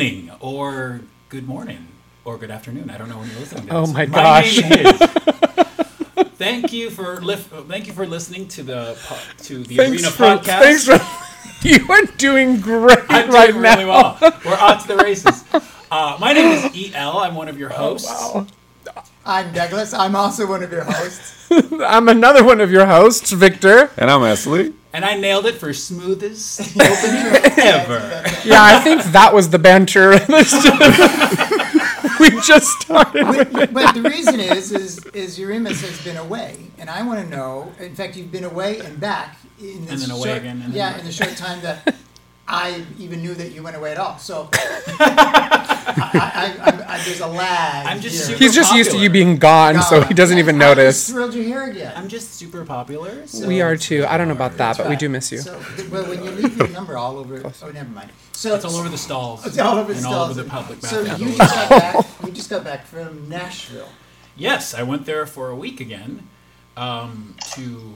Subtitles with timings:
[0.00, 1.86] good evening or good morning
[2.24, 2.88] or good afternoon.
[2.90, 3.92] I don't know when you're listening to Oh this.
[3.92, 4.58] my gosh.
[4.58, 5.00] name is-
[6.38, 10.10] thank you for lif- thank you for listening to the po- to the Thanks Arena
[10.10, 10.60] for, podcast.
[10.60, 10.98] thanks for.
[11.62, 14.16] You are doing great I'm doing right really now.
[14.20, 14.40] well.
[14.46, 15.44] We're on to the races.
[15.90, 17.18] Uh, my name is El.
[17.18, 18.08] I'm one of your hosts.
[18.10, 18.46] Oh,
[18.86, 19.04] Wow.
[19.26, 19.92] I'm Douglas.
[19.92, 21.50] I'm also one of your hosts.
[21.50, 23.90] I'm another one of your hosts, Victor.
[23.98, 24.72] And I'm Ashley.
[24.92, 28.24] And I nailed it for smoothest opening ever.
[28.44, 30.10] Yeah, I think that was the banter.
[32.20, 33.52] we just started.
[33.52, 37.28] But, but the reason is, is, is Urimus has been away, and I want to
[37.28, 37.72] know.
[37.78, 40.72] In fact, you've been away and back in this And then away short, again, and
[40.72, 41.94] then yeah, in the short time that
[42.52, 44.18] I even knew that you went away at all.
[44.18, 47.86] So I, I, I, I, there's a lag.
[47.86, 48.24] I'm just here.
[48.26, 50.76] super- He's just used to you being gone, so he doesn't Yeah, even I'm just
[50.78, 51.10] notice.
[51.10, 51.92] Thrilled you're here again.
[51.96, 53.26] I'm just super popular.
[53.28, 54.04] So We are too.
[54.08, 55.38] I don't know about that, but we do miss you.
[55.38, 58.10] So, well, when you leave your number all over, oh, never mind.
[58.32, 59.46] So It's all over the stalls.
[59.46, 61.32] It's all over the and all over the public So bathrooms.
[61.32, 62.06] you just got back.
[62.26, 63.88] You just got back from Nashville.
[64.36, 66.28] Yes, I went there for a week again
[66.76, 67.94] um, to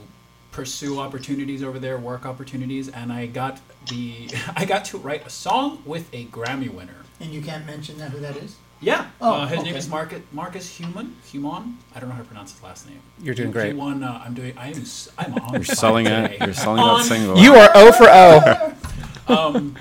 [0.59, 5.29] pursue opportunities over there, work opportunities, and I got the I got to write a
[5.29, 6.95] song with a Grammy winner.
[7.19, 8.55] And you can't mention that, who that is?
[8.81, 11.77] Yeah, Oh, uh, his name is Marcus Marcus Hummon Hummon.
[11.93, 12.99] I don't know how to pronounce his last name.
[13.21, 13.73] You're doing He- great.
[13.73, 14.01] He won.
[14.03, 14.57] Uh, I'm doing.
[14.57, 14.83] I am.
[15.17, 15.53] I'm on.
[15.53, 16.39] You're selling it.
[16.39, 17.37] You're selling that single.
[17.37, 18.73] You are O for O.
[19.27, 19.75] Um,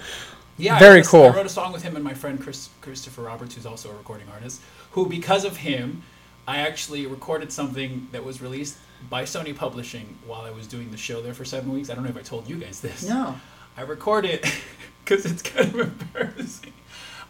[0.57, 1.25] yeah, Very I wrote cool.
[1.25, 3.95] I wrote a song with him and my friend Chris, Christopher Roberts, who's also a
[3.95, 4.63] recording artist.
[4.93, 6.03] Who, because of him,
[6.49, 8.79] I actually recorded something that was released
[9.11, 11.91] by Sony Publishing while I was doing the show there for seven weeks.
[11.91, 13.09] I don't know if I told you guys this.
[13.09, 13.35] No.
[13.77, 14.45] I recorded
[15.05, 15.81] because it's kind of
[16.15, 16.73] embarrassing.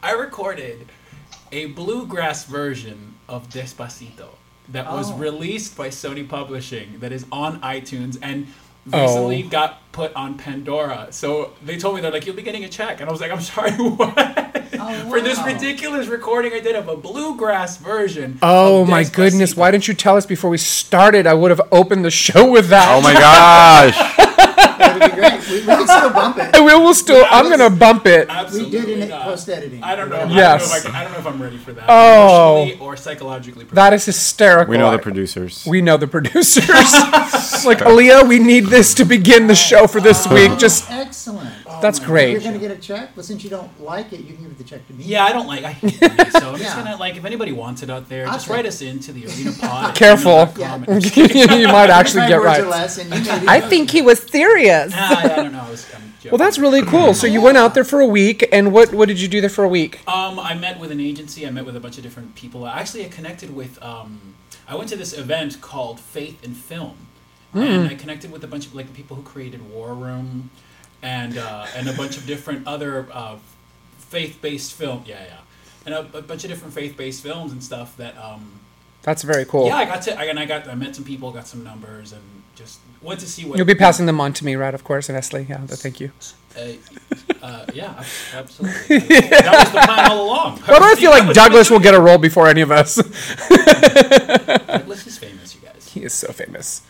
[0.02, 0.86] I recorded
[1.52, 4.28] a bluegrass version of Despacito
[4.70, 5.16] that was Oh.
[5.16, 8.46] released by Sony Publishing that is on iTunes and
[8.92, 9.00] Oh.
[9.02, 11.08] recently got put on Pandora.
[11.10, 13.30] So they told me they're like, "You'll be getting a check," and I was like,
[13.32, 18.38] "I'm sorry, what?" Oh, For this ridiculous recording I did of a bluegrass version.
[18.42, 19.56] Oh of my goodness!
[19.56, 21.26] Why didn't you tell us before we started?
[21.26, 22.94] I would have opened the show with that.
[22.96, 24.20] oh my gosh.
[24.76, 25.48] That would be great.
[25.48, 26.54] We, we can still bump it.
[26.56, 27.24] We will still.
[27.30, 28.28] I'm gonna bump it.
[28.28, 29.82] We Absolutely did in post editing.
[29.82, 30.24] I don't know.
[30.24, 30.72] Yes.
[30.72, 31.84] I don't know, if I, I don't know, if I'm ready for that.
[31.88, 32.62] Oh.
[32.62, 33.64] Emotionally or psychologically.
[33.66, 34.70] That is hysterical.
[34.70, 35.64] We know the producers.
[35.66, 36.64] We know the producers.
[37.64, 40.58] like Aaliyah, we need this to begin the show for this week.
[40.58, 41.63] Just Excellent.
[41.80, 42.32] That's great.
[42.32, 43.10] You're going to get a check?
[43.14, 45.04] but since you don't like it, you can give the check to me.
[45.04, 45.64] Yeah, I don't like.
[45.64, 46.84] I hate money, so I'm just Yeah.
[46.84, 48.68] gonna like if anybody wants it out there, I'll just take write it.
[48.68, 49.94] us into the arena pod.
[50.04, 50.48] Careful.
[50.58, 50.76] Yeah.
[51.56, 52.70] you might actually My get words are right.
[52.70, 54.92] less, and you maybe I think he was serious.
[54.94, 55.60] Ah, I don't know.
[55.60, 56.30] I was, I'm joking.
[56.32, 57.14] Well, that's really cool.
[57.14, 59.50] So you went out there for a week, and what what did you do there
[59.50, 60.00] for a week?
[60.08, 61.46] Um, I met with an agency.
[61.46, 62.64] I met with a bunch of different people.
[62.64, 63.82] I actually, I connected with.
[63.82, 64.34] Um,
[64.66, 66.96] I went to this event called Faith in Film,
[67.52, 67.58] Hmm.
[67.60, 70.50] and I connected with a bunch of like the people who created War Room,
[71.04, 73.36] and uh, and a bunch of different other uh,
[73.98, 75.04] faith-based film.
[75.06, 75.38] Yeah, yeah,
[75.84, 78.16] and a, a bunch of different faith-based films and stuff that.
[78.18, 78.60] Um,
[79.02, 79.66] That's very cool.
[79.66, 80.18] Yeah, I got to.
[80.18, 80.66] I, and I got.
[80.66, 82.22] I met some people, got some numbers, and
[82.56, 83.58] just went to see what.
[83.58, 84.74] You'll be passing them on to me, right?
[84.74, 85.42] Of course, and Nestle.
[85.42, 86.10] Yeah, but thank you.
[86.56, 86.72] Uh,
[87.42, 88.98] uh, yeah, absolutely.
[89.28, 90.58] that was the plan all along.
[90.60, 92.94] Why do I feel like Douglas will get a role before any of us?
[93.48, 95.88] Douglas is famous, you guys.
[95.92, 96.80] he is so famous.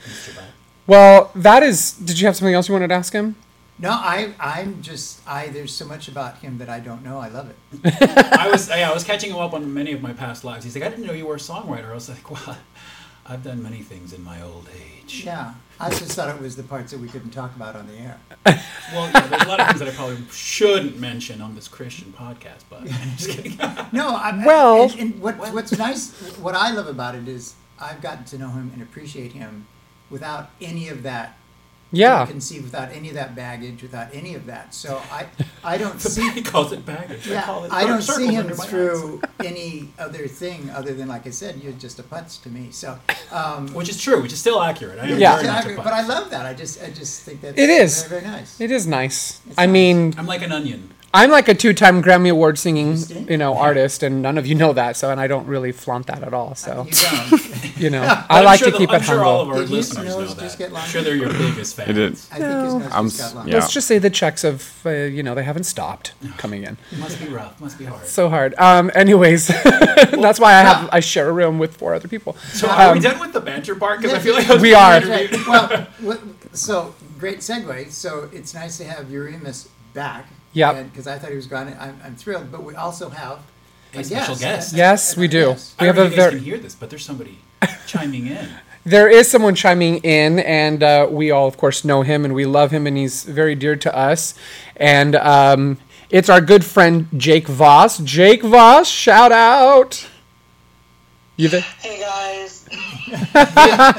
[0.86, 1.94] Well, that is.
[1.94, 3.34] Did you have something else you wanted to ask him?
[3.78, 5.48] No, I, I'm just, I.
[5.48, 7.18] There's so much about him that I don't know.
[7.18, 7.56] I love it.
[8.38, 10.64] I was yeah, I was catching him up on many of my past lives.
[10.64, 11.90] He's like, I didn't know you were a songwriter.
[11.90, 12.56] I was like, well,
[13.26, 15.24] I've done many things in my old age.
[15.24, 17.94] Yeah, I just thought it was the parts that we couldn't talk about on the
[17.94, 18.18] air.
[18.92, 22.12] Well, yeah, there's a lot of things that I probably shouldn't mention on this Christian
[22.12, 23.58] podcast, but I'm just kidding.
[23.92, 28.02] No, I'm, Well- and, and what, what's nice, what I love about it is I've
[28.02, 29.66] gotten to know him and appreciate him
[30.10, 31.36] without any of that.
[31.94, 32.26] Yeah.
[32.26, 34.74] Conceived without any of that baggage, without any of that.
[34.74, 35.26] So I,
[35.64, 36.28] I don't see.
[36.30, 37.28] he calls it baggage.
[37.28, 38.70] I Yeah, call it I don't see him under my eyes.
[38.70, 42.68] through any other thing other than, like I said, you're just a putz to me.
[42.70, 42.98] So,
[43.30, 44.98] um, Which is true, which is still accurate.
[44.98, 45.36] I Yeah.
[45.42, 46.46] very much but I love that.
[46.46, 48.04] I just, I just think that It is.
[48.04, 48.60] very, very nice.
[48.60, 49.40] It is nice.
[49.46, 49.72] It's I nice.
[49.72, 50.90] mean, I'm like an onion.
[51.16, 52.98] I'm like a two-time Grammy Award singing,
[53.30, 54.96] you know, artist, and none of you know that.
[54.96, 56.54] So, and I don't really flaunt that at all.
[56.56, 56.86] So,
[57.76, 59.48] You know, But I I'm like sure to the- keep I'm it sure all of
[59.48, 60.42] our Did listeners know nose that.
[60.42, 61.90] just I'm sure they're your biggest fans.
[61.90, 62.12] It did.
[62.12, 63.50] I think his nose I'm just got longer.
[63.50, 63.58] yeah.
[63.58, 66.76] Let's just say the checks of, uh, you know, they haven't stopped coming in.
[66.98, 67.60] Must be rough.
[67.60, 68.06] Must be hard.
[68.06, 68.54] So hard.
[68.58, 69.46] Um, anyways,
[70.12, 72.34] that's why I have I share a room with four other people.
[72.52, 74.00] So are we Um, done with the banter part?
[74.00, 74.96] Because I feel like we are.
[74.96, 75.46] interviewed.
[75.46, 75.88] Right.
[76.02, 76.20] Well,
[76.52, 77.90] so great segue.
[77.90, 80.26] So it's nice to have Urimus back.
[80.54, 80.84] Yep.
[80.90, 81.76] Because I thought he was gone.
[81.78, 82.50] I'm, I'm thrilled.
[82.50, 83.40] But we also have
[83.92, 84.74] A special guest.
[84.74, 85.48] Yes, we do.
[85.50, 85.74] Yes.
[85.78, 87.04] We I don't have know a if you guys very can hear this, but there's
[87.04, 87.38] somebody
[87.86, 88.48] chiming in.
[88.86, 92.44] There is someone chiming in, and uh, we all, of course, know him and we
[92.44, 94.34] love him, and he's very dear to us.
[94.76, 95.78] And um,
[96.10, 97.96] It's our good friend Jake Voss.
[98.00, 100.06] Jake Voss, shout out.
[101.36, 101.62] You there?
[101.62, 102.68] Hey guys.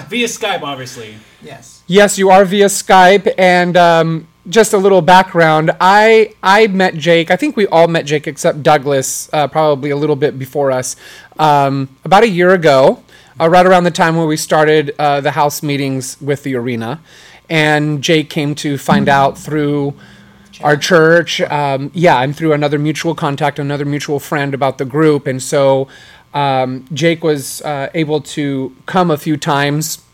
[0.08, 1.16] Via Skype, obviously.
[1.42, 1.81] Yes.
[1.88, 5.72] Yes, you are via Skype, and um, just a little background.
[5.80, 7.32] I I met Jake.
[7.32, 10.96] I think we all met Jake except Douglas, uh, probably a little bit before us,
[11.40, 13.04] um, about a year ago,
[13.40, 17.02] uh, right around the time when we started uh, the house meetings with the arena,
[17.50, 19.94] and Jake came to find out through
[20.64, 25.28] our church, um, yeah, and through another mutual contact, another mutual friend about the group,
[25.28, 25.88] and so
[26.34, 30.06] um, Jake was uh, able to come a few times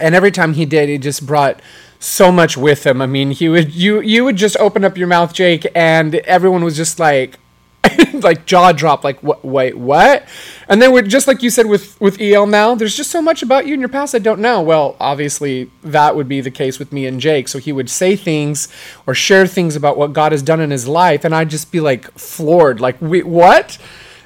[0.00, 1.60] and every time he did, he just brought
[2.04, 3.00] so much with him.
[3.00, 6.62] I mean, he would you you would just open up your mouth, Jake, and everyone
[6.62, 7.38] was just like,
[8.12, 9.44] like jaw drop, like what?
[9.44, 10.28] Wait, what?
[10.68, 13.42] And then with just like you said with with El now, there's just so much
[13.42, 14.60] about you in your past I don't know.
[14.60, 17.48] Well, obviously that would be the case with me and Jake.
[17.48, 18.68] So he would say things
[19.06, 21.80] or share things about what God has done in his life, and I'd just be
[21.80, 23.78] like floored, like wait, what?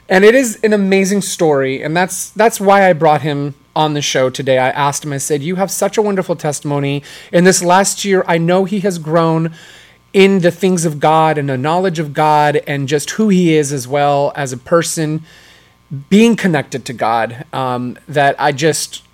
[0.09, 4.03] And it is an amazing story, and that's that's why I brought him on the
[4.03, 4.59] show today.
[4.59, 7.05] I asked him, I said, You have such a wonderful testimony.
[7.33, 9.55] In this last year, I know he has grown
[10.13, 13.73] in the things of God and the knowledge of God and just who he is
[13.73, 15.23] as well as a person
[16.11, 17.45] being connected to God.
[17.53, 19.05] Um, that I just,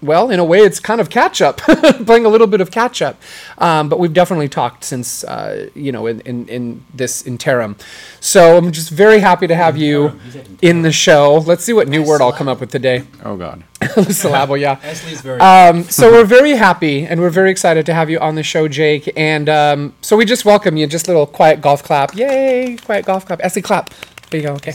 [0.00, 1.58] well, in a way, it's kind of catch up,
[2.06, 3.20] playing a little bit of catch up.
[3.58, 7.76] Um, but we've definitely talked since, uh, you know, in, in, in this interim.
[8.20, 10.18] So I'm just very happy to have you
[10.62, 11.42] in the show.
[11.44, 13.04] Let's see what new word I'll come up with today.
[13.24, 13.64] Oh God.
[14.10, 14.76] Syllable, yeah.
[14.76, 15.40] Esley's very.
[15.40, 18.68] Um, so we're very happy and we're very excited to have you on the show,
[18.68, 19.12] Jake.
[19.16, 20.86] And um, so we just welcome you.
[20.86, 22.14] Just a little quiet golf clap.
[22.14, 22.76] Yay!
[22.84, 23.40] Quiet golf clap.
[23.42, 23.90] Essie clap.
[24.30, 24.54] There you go.
[24.54, 24.72] Okay.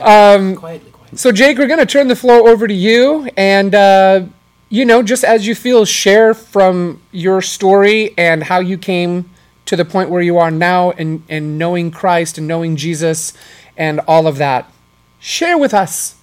[0.00, 1.18] um, quietly, quietly.
[1.18, 4.24] So Jake, we're gonna turn the floor over to you, and uh,
[4.70, 9.30] you know, just as you feel, share from your story and how you came
[9.66, 13.32] to the point where you are now, and and knowing Christ and knowing Jesus,
[13.76, 14.70] and all of that.
[15.20, 16.16] Share with us.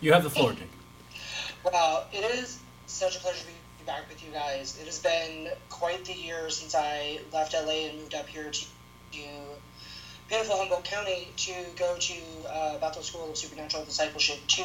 [0.00, 0.68] You have the floor, Jake.
[1.64, 4.78] Well, it is such a pleasure to be back with you guys.
[4.80, 8.60] It has been quite the year since I left LA and moved up here to,
[9.12, 9.18] to
[10.28, 12.14] beautiful Humboldt County to go to
[12.48, 14.64] uh, Bethel School of Supernatural Discipleship to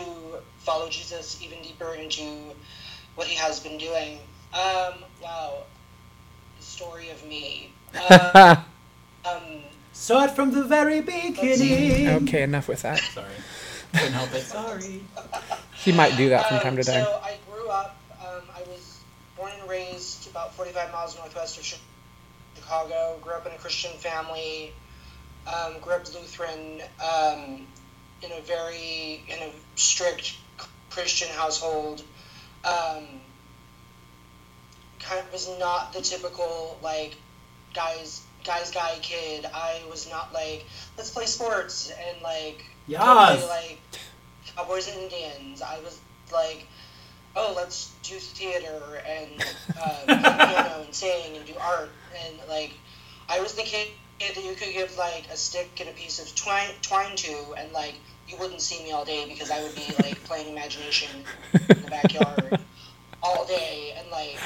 [0.59, 2.23] follow Jesus even deeper into
[3.15, 4.19] what he has been doing.
[4.53, 5.63] Um, wow,
[6.57, 7.71] the story of me.
[9.25, 9.41] Um, um,
[9.91, 12.07] Start from the very beginning.
[12.23, 12.99] Okay, enough with that.
[12.99, 13.25] Sorry.
[13.91, 14.41] Couldn't help it.
[14.43, 15.01] Sorry.
[15.83, 17.03] He might do that from Um, time to time.
[17.03, 17.97] So I grew up.
[18.21, 18.99] Um, I was
[19.35, 21.79] born and raised about 45 miles northwest of
[22.55, 23.17] Chicago.
[23.21, 24.71] Grew up in a Christian family.
[25.47, 27.67] Um, grew up Lutheran um,
[28.21, 30.35] in a very in a strict
[30.89, 32.03] Christian household.
[32.63, 33.05] Um,
[34.99, 37.15] kind of was not the typical like
[37.73, 39.45] guys guys guy kid.
[39.53, 40.65] I was not like
[40.97, 42.63] let's play sports and like
[43.37, 43.79] play like
[44.55, 45.61] Cowboys and Indians.
[45.61, 45.99] I was
[46.33, 46.65] like,
[47.35, 49.45] oh, let's do theater and
[49.81, 51.91] uh, piano and sing and do art
[52.25, 52.73] and like,
[53.29, 53.87] I was the kid
[54.19, 57.71] that you could give like a stick and a piece of twine twine to and
[57.71, 57.95] like
[58.27, 61.09] you wouldn't see me all day because I would be like playing imagination
[61.53, 62.59] in the backyard
[63.23, 64.37] all day and like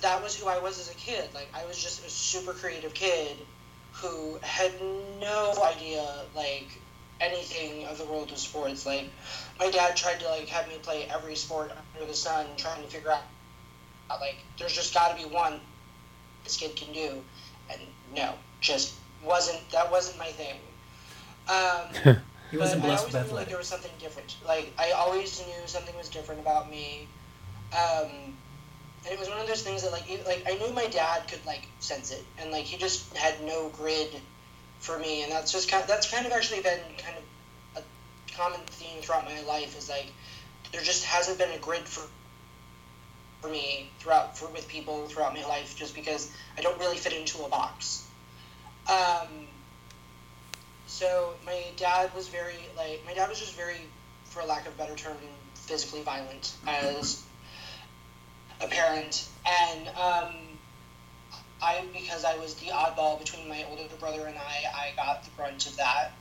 [0.00, 1.28] that was who I was as a kid.
[1.34, 3.36] Like I was just a super creative kid
[3.92, 4.72] who had
[5.20, 6.68] no idea like
[7.20, 8.86] anything of the world of sports.
[8.86, 9.10] Like
[9.58, 12.88] my dad tried to like have me play every sport under the sun, trying to
[12.88, 13.22] figure out
[14.20, 15.60] like there's just got to be one
[16.44, 17.22] this kid can do,
[17.70, 17.80] and
[18.14, 20.56] no, just wasn't that wasn't my thing.
[21.48, 22.16] Um,
[22.50, 24.36] He wasn't but I blessed always with knew like there was something different.
[24.46, 27.06] Like I always knew something was different about me.
[27.72, 28.34] Um,
[29.04, 31.44] and it was one of those things that like like I knew my dad could
[31.46, 34.08] like sense it, and like he just had no grid
[34.80, 38.60] for me, and that's just kind that's kind of actually been kind of a common
[38.66, 40.12] theme throughout my life is like
[40.72, 42.08] there just hasn't been a grid for
[43.40, 47.12] for me throughout for with people throughout my life just because I don't really fit
[47.12, 48.06] into a box.
[48.88, 49.46] Um,
[50.86, 53.80] so my dad was very like my dad was just very,
[54.24, 55.16] for lack of a better term,
[55.54, 57.22] physically violent as
[58.60, 60.34] a parent, and um,
[61.62, 65.30] I because I was the oddball between my older brother and I, I got the
[65.30, 66.12] brunt of that.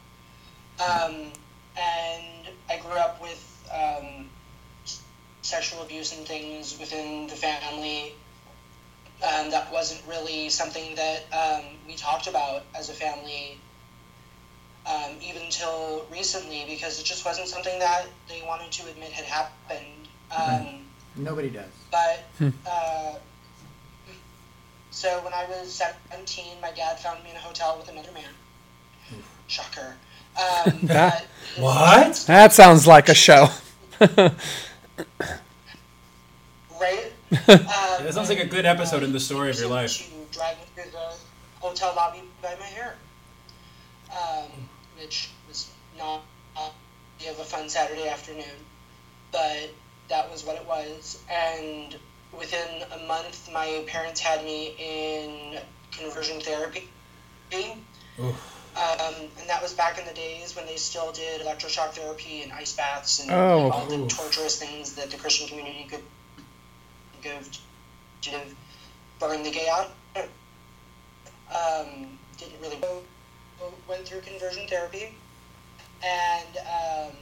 [0.79, 1.31] Um,
[1.77, 4.29] and I grew up with um,
[5.41, 8.13] sexual abuse and things within the family.
[9.21, 13.57] Um, that wasn't really something that um, we talked about as a family
[14.85, 19.25] um, even until recently because it just wasn't something that they wanted to admit had
[19.25, 20.07] happened.
[20.35, 20.85] Um,
[21.17, 21.69] Nobody does.
[21.91, 22.23] but
[22.65, 23.15] uh,
[24.91, 25.73] so when I was
[26.09, 29.21] 17, my dad found me in a hotel with another man.
[29.47, 29.95] Shocker.
[30.37, 31.25] Um, That-
[31.57, 32.23] What?
[32.27, 33.47] That sounds like a show.
[36.79, 37.11] Right?
[37.31, 39.97] Um, That sounds like a good episode in the story of your life.
[39.97, 41.13] To drag through the
[41.59, 42.95] hotel lobby by my hair,
[44.11, 44.47] um,
[44.97, 46.23] which was not
[46.55, 46.69] uh,
[47.29, 48.45] of a fun Saturday afternoon,
[49.31, 49.69] but
[50.07, 51.21] that was what it was.
[51.29, 51.97] And
[52.37, 55.59] within a month, my parents had me in
[55.91, 56.87] conversion therapy.
[58.19, 58.58] Oof.
[58.79, 62.53] Um, and that was back in the days when they still did electroshock therapy and
[62.53, 63.69] ice baths and Oh.
[63.71, 66.03] all the torturous things that the Christian community could
[67.21, 67.49] give
[68.21, 68.31] to
[69.19, 69.91] burn the gay out.
[71.53, 73.01] Um, didn't really go,
[73.87, 75.13] went through conversion therapy,
[76.03, 77.15] and um,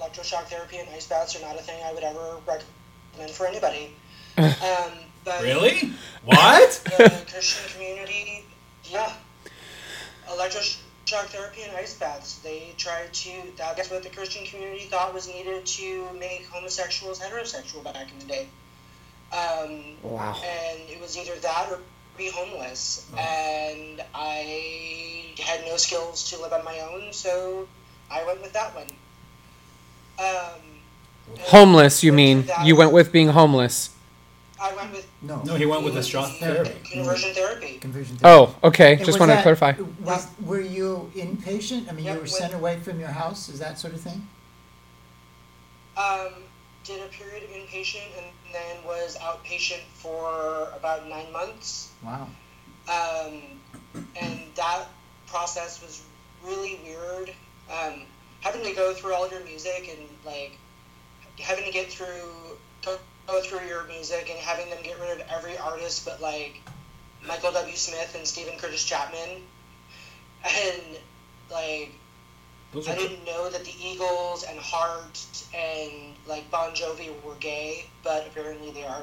[0.00, 3.94] electroshock therapy and ice baths are not a thing I would ever recommend for anybody.
[4.38, 4.92] Um,
[5.24, 5.92] but Really?
[6.24, 6.70] What?
[6.84, 8.44] the Christian community,
[8.84, 9.12] yeah.
[10.36, 12.38] Electroshock therapy and ice baths.
[12.38, 17.84] They tried to, that's what the Christian community thought was needed to make homosexuals heterosexual
[17.84, 18.46] back in the day.
[19.32, 20.36] Um, Wow.
[20.44, 21.80] and it was either that or
[22.16, 23.06] be homeless.
[23.18, 27.66] And I had no skills to live on my own, so
[28.10, 28.88] I went with that one.
[30.18, 30.60] Um,
[31.44, 32.46] Homeless, you mean?
[32.64, 33.90] You went with being homeless.
[34.62, 35.42] I went with No.
[35.42, 36.70] No, he went with the shock therapy.
[36.90, 37.78] conversion therapy.
[37.78, 38.52] Conversion therapy.
[38.62, 38.92] Oh, okay.
[38.92, 39.72] And Just was wanted to that- clarify.
[40.04, 41.88] Was, were you inpatient?
[41.88, 44.00] I mean, Yeah, you were when- sent away from your house, is that sort of
[44.00, 44.28] thing?
[45.96, 46.44] Um,
[46.84, 51.90] did a period of inpatient and then was outpatient for about nine months.
[52.04, 52.28] Wow.
[52.88, 53.42] Um,
[54.16, 54.86] and that
[55.26, 56.02] process was
[56.44, 57.32] really weird.
[57.70, 58.02] Um,
[58.40, 60.56] having to go through all your music and like
[61.38, 65.26] having to get through go, go through your music and having them get rid of
[65.30, 66.60] every artist but like
[67.26, 67.76] Michael W.
[67.76, 69.42] Smith and Steven Curtis Chapman,
[70.44, 70.82] and
[71.50, 71.92] like
[72.72, 75.24] Those I didn't know that the Eagles and Heart
[75.54, 79.02] and like Bon Jovi were gay, but apparently they are.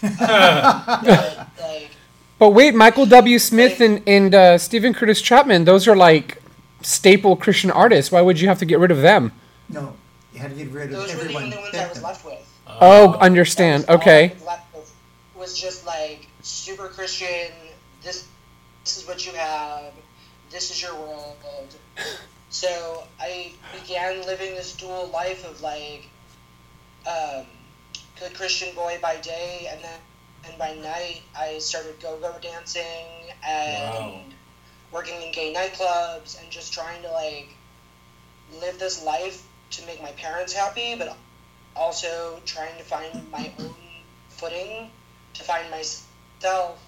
[0.00, 1.90] But, like,
[2.38, 3.38] But wait, Michael W.
[3.38, 6.42] Smith and, and uh, Steven Curtis Chapman, those are like
[6.80, 8.10] staple Christian artists.
[8.10, 9.32] Why would you have to get rid of them?
[9.68, 9.94] No,
[10.32, 11.42] you had to get rid of those were the everyone.
[11.44, 12.46] only ones I was left with.
[12.80, 13.84] Oh, understand.
[13.84, 14.36] That was all Okay.
[15.34, 17.50] Was just like super Christian.
[18.02, 18.28] This,
[18.84, 19.92] this is what you have.
[20.50, 21.36] This is your world.
[22.50, 26.08] So I began living this dual life of like
[27.06, 27.46] um,
[28.20, 29.98] the Christian boy by day, and then
[30.48, 32.82] and by night I started go-go dancing
[33.46, 34.22] and Wow.
[34.92, 37.48] working in gay nightclubs and just trying to like
[38.60, 41.16] live this life to make my parents happy, but
[41.76, 43.74] also trying to find my own
[44.28, 44.90] footing,
[45.34, 46.78] to find myself.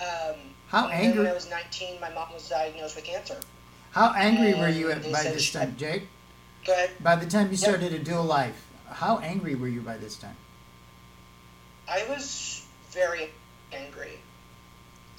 [0.00, 0.36] Um,
[0.68, 3.38] How and angry- When I was 19, my mom was diagnosed with cancer.
[3.92, 6.08] How angry were you at, by this time, Jake?
[6.64, 6.90] Go ahead.
[7.02, 7.58] By the time you Yep.
[7.58, 10.36] started a dual life, how angry were you by this time?
[11.88, 13.30] I was very
[13.72, 14.18] angry.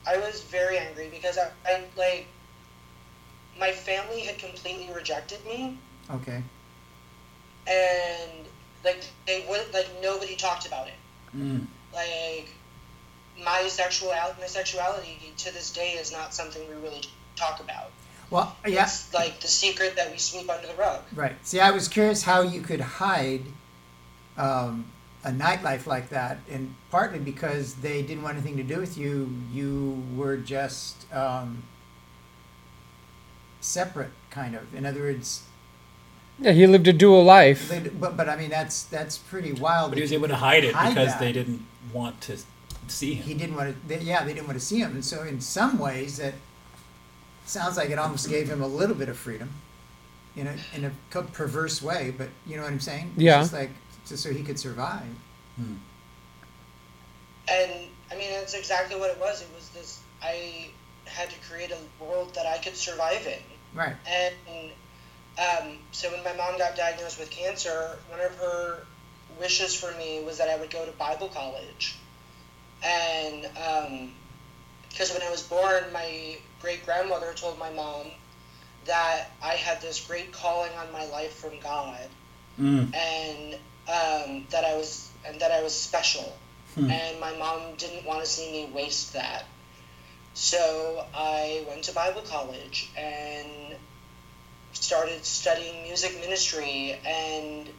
[0.08, 2.28] I was very angry because I, I like
[3.60, 5.78] my family had completely rejected me,
[6.10, 6.42] Okay.
[7.68, 8.48] and
[8.84, 10.94] like they would like nobody talked about it.
[11.36, 11.66] Mm.
[11.94, 12.50] Like
[13.44, 14.10] my sexual
[14.40, 17.02] my sexuality to this day is not something we really
[17.36, 17.92] talk about.
[18.30, 21.02] Well, yeah, It's like the secret that we sweep under the rug.
[21.14, 21.36] right.
[21.44, 23.44] See, I was curious how you could hide
[24.38, 24.86] um,
[25.24, 29.32] a nightlife like that, and partly because they didn't want anything to do with you,
[29.52, 31.64] you were just um,
[33.62, 34.74] separate, kind of.
[34.74, 35.44] In other words,
[36.40, 37.70] Yeah, he lived a dual life.
[37.70, 39.92] they, but but I mean that's that's pretty wild.
[39.92, 41.20] But he was able to hide it because that.
[41.20, 42.38] they didn't want to
[42.88, 43.26] see him.
[43.26, 43.88] he didn't want to.
[43.88, 46.34] They, yeah, they didn't want to see him, and so in some ways, that
[47.46, 49.52] sounds like it almost gave him a little bit of freedom,
[50.36, 52.14] in a in a perverse way.
[52.18, 53.12] But you know what I'm saying?
[53.16, 53.42] It's Yeah.
[53.42, 53.72] Just like
[54.08, 55.04] just so he could survive.
[55.56, 55.76] Hmm.
[57.48, 59.42] And I mean, that's exactly what it was.
[59.42, 60.02] It was this.
[60.22, 60.70] I
[61.06, 63.40] had to create a world that I could survive in.
[63.74, 63.96] Right.
[64.08, 64.72] And
[65.38, 68.84] um, so when my mom got diagnosed with cancer, one of her
[69.40, 71.98] wishes for me was that I would go to Bible college.
[72.84, 73.48] And
[74.90, 78.08] because when I was born, my great grandmother told my mom
[78.86, 82.08] that I had this great calling on my life from God,
[82.60, 82.94] Mm.
[82.94, 83.54] and
[83.88, 86.38] um, that I was and that I was special.
[86.76, 86.90] Hmm.
[86.90, 89.46] And my mom didn't want to see me waste that.
[90.34, 93.76] So I went to Bible college and
[94.84, 97.70] started studying music ministry and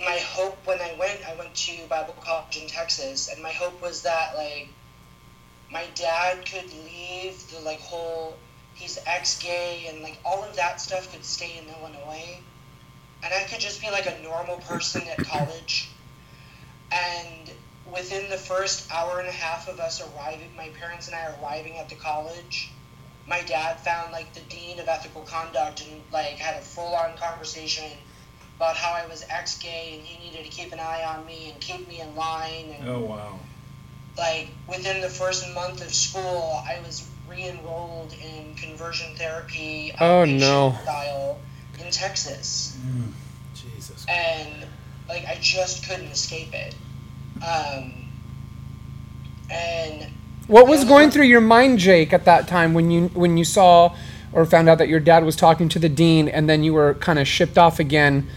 [0.00, 3.80] my hope when I went, I went to Bible college in Texas, and my hope
[3.80, 4.68] was that like
[5.70, 8.36] my dad could leave the like whole
[8.74, 12.40] he's ex-gay and like all of that stuff could stay in Illinois,
[13.22, 15.88] and I could just be like a normal person at college,
[16.90, 17.48] and
[17.92, 21.78] within the first hour and a half of us arriving, my parents and I arriving
[21.78, 22.72] at the college,
[23.28, 27.90] my dad found like the dean of ethical conduct and like had a full-on conversation
[28.56, 31.60] about how I was ex-gay and he needed to keep an eye on me and
[31.60, 33.38] keep me in line and Oh wow.
[34.18, 40.76] like within the first month of school I was re-enrolled in conversion therapy Oh, no.
[40.82, 41.38] style
[41.78, 42.76] in Texas
[43.54, 44.04] Jesus.
[44.08, 44.66] and
[45.08, 46.74] like I just couldn't escape it
[47.42, 47.92] um
[49.50, 50.06] and
[50.52, 53.96] What was going through your mind, Jake, at that time when you when you saw
[54.34, 56.92] or found out that your dad was talking to the dean, and then you were
[56.92, 58.28] kind of shipped off again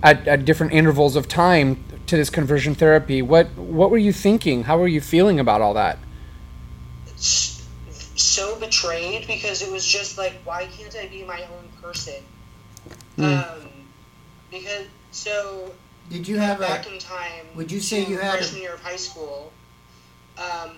[0.00, 3.22] at, at different intervals of time to this conversion therapy?
[3.22, 4.62] What what were you thinking?
[4.62, 5.98] How were you feeling about all that?
[7.16, 12.22] so betrayed because it was just like, why can't I be my own person?
[13.18, 13.68] Um,
[14.48, 15.72] because so
[16.08, 16.92] Did you have back a?
[16.92, 19.52] in time, would you say you had a- freshman year of high school?
[20.38, 20.76] Um,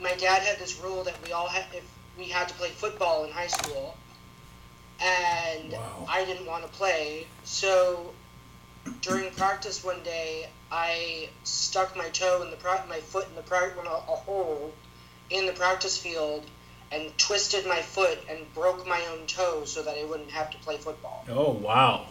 [0.00, 1.84] my dad had this rule that we all had if
[2.18, 3.96] we had to play football in high school,
[5.00, 6.06] and Wow.
[6.08, 7.26] I didn't want to play.
[7.44, 8.12] So
[9.02, 13.42] during practice one day, I stuck my toe in the pra- my foot in the
[13.42, 14.72] pra- in a, a hole
[15.30, 16.44] in the practice field
[16.92, 20.58] and twisted my foot and broke my own toe so that I wouldn't have to
[20.58, 21.24] play football.
[21.30, 22.06] Oh wow.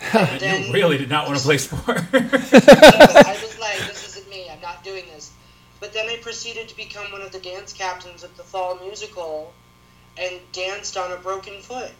[0.14, 1.98] And you really did not want to play sport.
[2.14, 4.48] I was like, this isn't me.
[4.50, 5.30] I'm not doing this.
[5.80, 9.52] But then I proceeded to become one of the dance captains of the fall musical
[10.18, 11.92] and danced on a broken foot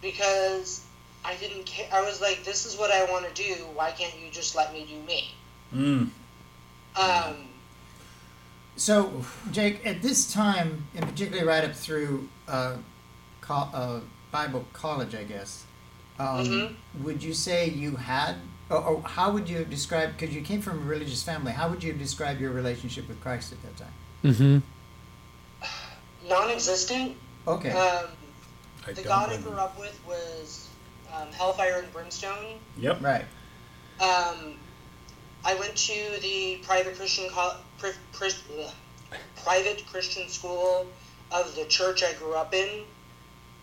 [0.00, 0.84] because
[1.24, 1.86] I didn't care.
[1.92, 3.54] I was like, this is what I want to do.
[3.74, 5.34] Why can't you just let me do me?
[5.74, 6.10] mm.
[6.96, 7.48] Um,
[8.76, 12.76] So, Jake, at this time, and particularly right up through uh,
[13.40, 15.64] col- uh, Bible college, I guess,
[16.18, 16.74] um, Mhm.
[17.02, 18.36] would you say you had,
[18.72, 21.82] or, or how would you describe, because you came from a religious family, how would
[21.82, 23.92] you describe your relationship with Christ at that time?
[24.24, 24.58] Mm-hmm.
[26.28, 27.16] non-existent.
[27.46, 27.70] Okay.
[27.70, 28.06] Um,
[28.94, 30.68] the God I grew up with was
[31.14, 32.58] um, Hellfire and Brimstone.
[32.78, 33.02] Yep.
[33.02, 33.24] right.
[34.00, 34.54] Um,
[35.44, 38.30] I went to the private Christian co- pri- pri-
[38.60, 38.70] ugh,
[39.44, 40.86] private Christian school
[41.30, 42.84] of the church I grew up in,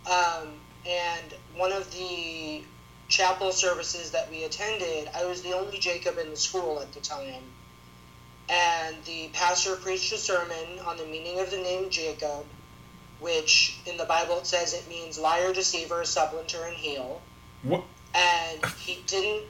[0.06, 0.48] um,
[0.86, 2.62] and one of the
[3.10, 7.00] chapel services that we attended, I was the only Jacob in the school at the
[7.00, 7.42] time,
[8.48, 12.46] and the pastor preached a sermon on the meaning of the name Jacob,
[13.18, 17.20] which in the Bible it says it means liar, deceiver, supplanter, and heel
[17.62, 17.84] What?
[18.14, 19.44] and he didn't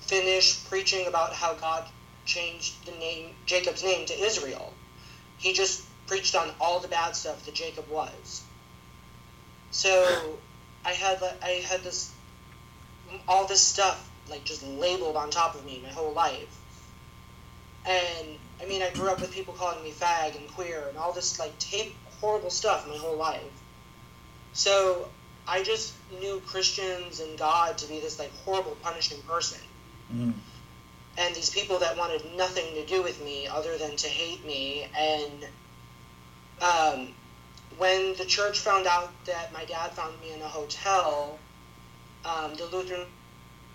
[0.00, 1.84] finish preaching about how God
[2.24, 4.72] changed the name Jacob's name to Israel.
[5.38, 8.42] He just preached on all the bad stuff that Jacob was.
[9.70, 10.38] So
[10.84, 12.12] I had like, I had this
[13.26, 16.56] all this stuff like just labeled on top of me my whole life.
[17.86, 21.12] And I mean I grew up with people calling me fag and queer and all
[21.12, 23.42] this like tape horrible stuff my whole life.
[24.52, 25.08] So
[25.46, 29.60] I just knew Christians and God to be this like horrible, punishing person.
[30.14, 30.34] Mm.
[31.18, 34.86] And these people that wanted nothing to do with me other than to hate me.
[34.96, 35.44] And
[36.62, 37.08] um,
[37.80, 41.38] when the church found out that my dad found me in a hotel,
[42.26, 43.06] um, the Lutheran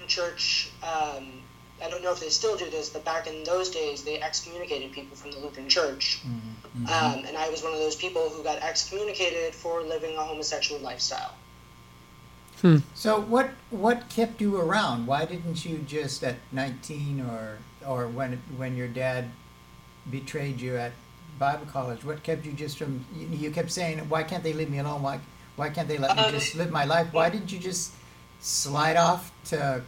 [0.06, 1.42] church, um,
[1.84, 4.92] I don't know if they still do this, but back in those days, they excommunicated
[4.92, 6.22] people from the Lutheran church.
[6.88, 10.80] Um, and I was one of those people who got excommunicated for living a homosexual
[10.82, 11.34] lifestyle.
[12.94, 15.08] So what what kept you around?
[15.08, 19.32] Why didn't you just at 19 or or when when your dad
[20.10, 20.92] betrayed you at
[21.40, 22.04] Bible college?
[22.04, 23.06] What kept you just from?
[23.16, 25.02] You, you kept saying, "Why can't they leave me alone?
[25.02, 25.20] Why
[25.56, 27.08] why can't they let me Um, just live my life?
[27.12, 27.92] Why didn't you just
[28.40, 29.84] slide off to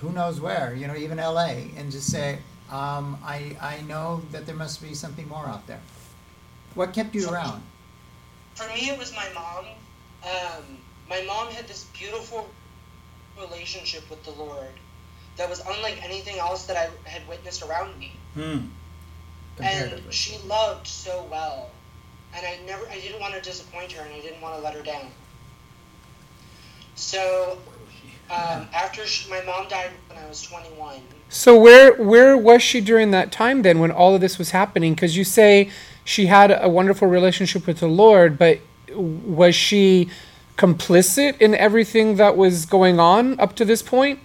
[0.00, 0.74] who knows where?
[0.74, 1.70] You know, even L.A.
[1.76, 2.38] and just say,
[2.70, 5.80] um, I I know that there must be something more out there.
[6.74, 7.62] What kept you around?
[8.54, 9.66] For me, it was my mom.
[10.24, 10.78] Um,
[11.08, 12.48] my mom had this beautiful
[13.38, 14.74] relationship with the Lord
[15.36, 18.12] that was unlike anything else that I had witnessed around me.
[18.36, 18.68] Mm.
[19.62, 21.70] And she loved so well
[22.34, 24.74] and i never i didn't want to disappoint her and i didn't want to let
[24.74, 25.06] her down
[26.94, 27.58] so
[28.30, 32.80] um, after she, my mom died when i was 21 So where where was she
[32.80, 34.94] during that time then when all of this was happening?
[34.94, 35.70] Because you say
[36.04, 38.60] she had a wonderful relationship with the Lord, but
[38.94, 40.08] was she
[40.56, 44.20] complicit in everything that was going on up to this point?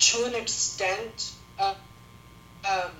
[0.00, 1.74] to an extent, uh,
[2.68, 2.90] um,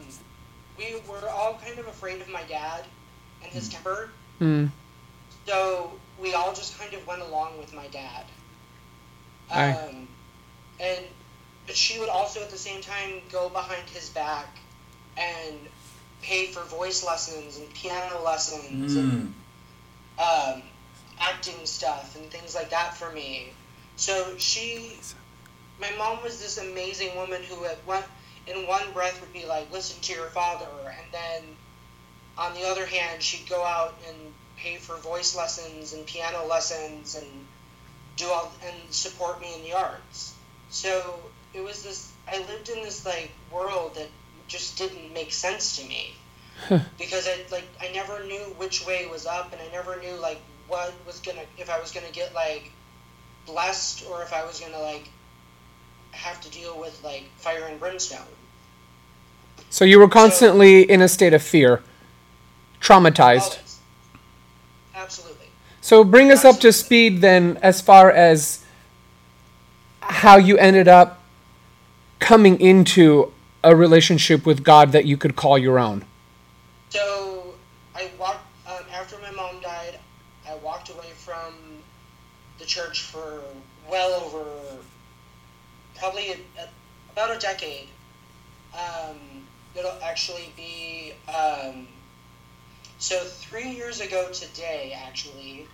[0.80, 2.84] we were all kind of afraid of my dad
[3.42, 4.10] and his temper.
[4.38, 4.66] Hmm.
[5.46, 8.24] So we all just kind of went along with my dad.
[9.76, 10.08] Um,
[10.80, 11.04] and
[11.66, 14.48] but she would also at the same time go behind his back
[15.16, 15.56] and
[16.22, 19.34] pay for voice lessons and piano lessons and
[20.18, 20.54] Mm.
[20.56, 20.62] um,
[21.18, 23.52] acting stuff and things like that for me.
[23.96, 24.96] So she,
[25.80, 28.02] my mom was this amazing woman who at one,
[28.50, 31.42] in one breath would be like, listen to your father, and then
[32.36, 34.16] on the other hand, she'd go out and
[34.56, 37.26] pay for voice lessons and piano lessons and
[38.16, 40.34] do all and support me in the arts.
[40.68, 41.20] So
[41.54, 42.12] it was this.
[42.28, 44.08] I lived in this like world that
[44.48, 46.14] just didn't make sense to me
[46.98, 50.40] because I like I never knew which way was up, and I never knew like
[50.68, 52.70] what was gonna if I was gonna get like
[53.46, 55.08] blessed or if I was gonna like
[56.12, 58.20] have to deal with like fire and brimstone.
[59.70, 61.80] So you were constantly in a state of fear,
[62.80, 63.56] traumatized.
[63.56, 63.78] Always.
[64.94, 65.46] Absolutely.
[65.80, 68.64] So bring us up to speed then, as far as
[70.00, 71.22] how you ended up
[72.18, 76.04] coming into a relationship with God that you could call your own.
[76.88, 77.54] So
[77.94, 80.00] I walked um, after my mom died.
[80.48, 81.54] I walked away from
[82.58, 83.40] the church for
[83.88, 84.44] well over
[85.96, 86.68] probably a, a,
[87.12, 87.88] about a decade.
[88.74, 89.16] Um,
[89.74, 91.86] it'll actually be um,
[92.98, 94.96] so three years ago today.
[94.96, 95.66] Actually,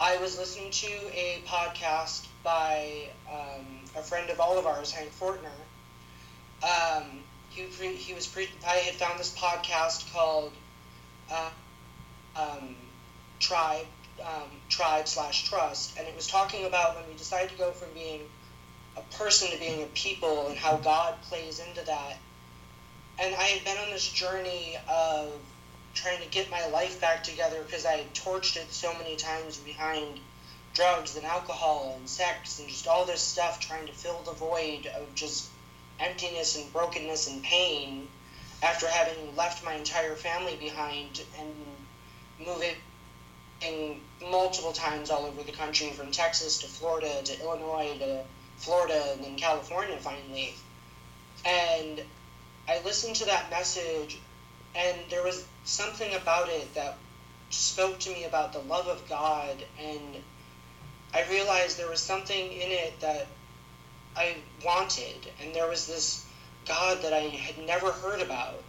[0.00, 5.10] I was listening to a podcast by um, a friend of all of ours, Hank
[5.18, 5.50] Fortner.
[6.62, 10.52] Um, he, pre- he was pre- I had found this podcast called
[11.30, 11.50] uh,
[12.36, 12.76] um,
[13.40, 13.86] Tribe
[14.20, 17.88] um, Tribe slash Trust, and it was talking about when we decided to go from
[17.94, 18.22] being
[18.96, 22.16] a person to being a people and how God plays into that.
[23.20, 25.30] And I had been on this journey of
[25.94, 29.58] trying to get my life back together because I had torched it so many times
[29.58, 30.20] behind
[30.72, 34.86] drugs and alcohol and sex and just all this stuff trying to fill the void
[34.86, 35.48] of just
[35.98, 38.08] emptiness and brokenness and pain
[38.62, 41.54] after having left my entire family behind and
[42.38, 48.22] moving multiple times all over the country from Texas to Florida to Illinois to
[48.56, 50.54] Florida and then California finally.
[51.44, 52.02] And
[52.70, 54.18] I listened to that message
[54.74, 56.96] and there was something about it that
[57.50, 60.22] spoke to me about the love of God and
[61.12, 63.26] I realized there was something in it that
[64.16, 66.26] I wanted, and there was this
[66.66, 68.62] God that I had never heard about.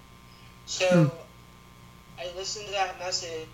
[0.65, 2.21] So hmm.
[2.21, 3.47] I listened to that message,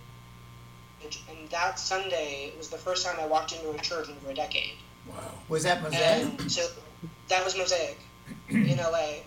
[1.02, 4.34] and that Sunday was the first time I walked into a church in over a
[4.34, 4.76] decade.
[5.08, 5.32] Wow.
[5.48, 6.40] Was that Mosaic?
[6.40, 6.68] And so
[7.28, 7.98] that was Mosaic
[8.48, 9.20] in LA.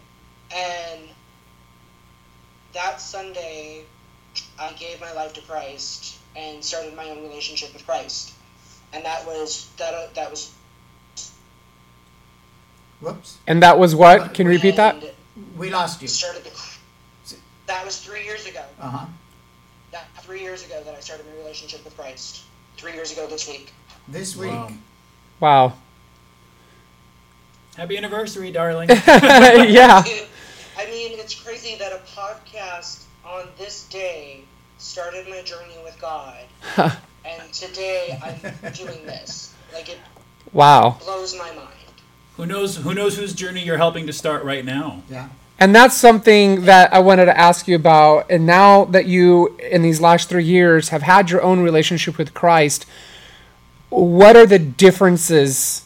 [0.55, 1.01] And
[2.73, 3.83] that Sunday,
[4.59, 8.33] I gave my life to Christ and started my own relationship with Christ.
[8.93, 10.13] And that was that.
[10.15, 10.51] That was
[13.01, 14.33] Whoops, And that was what?
[14.33, 14.95] Can you repeat that?
[15.57, 16.07] we lost you.
[16.07, 16.51] Started the.
[17.65, 18.63] That was three years ago.
[18.79, 19.05] Uh huh.
[19.91, 22.43] That three years ago that I started my relationship with Christ.
[22.77, 23.73] Three years ago this week.
[24.07, 24.51] This week.
[24.51, 24.71] Wow.
[25.39, 25.73] Wow.
[27.75, 28.89] Happy anniversary, darling.
[29.07, 30.03] yeah.
[30.81, 34.41] It- I mean, it's crazy that a podcast on this day
[34.77, 36.35] started my journey with God,
[36.77, 39.53] and today I'm doing this.
[39.73, 39.97] Like it
[40.53, 40.97] Wow.
[41.03, 41.67] blows my mind.
[42.37, 42.77] who knows?
[42.77, 45.03] Who knows whose journey you're helping to start right now?
[45.09, 45.27] Yeah.
[45.59, 48.25] And that's something that I wanted to ask you about.
[48.31, 52.33] And now that you, in these last three years, have had your own relationship with
[52.33, 52.87] Christ,
[53.89, 55.83] what are the differences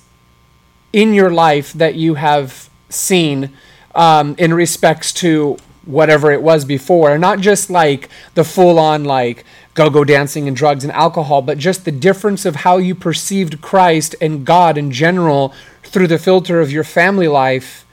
[0.93, 3.49] in your life that you have seen
[3.95, 7.17] um, in respects to whatever it was before?
[7.17, 11.57] Not just like the full on, like, go go dancing and drugs and alcohol, but
[11.57, 15.53] just the difference of how you perceived Christ and God in general
[15.83, 17.85] through the filter of your family life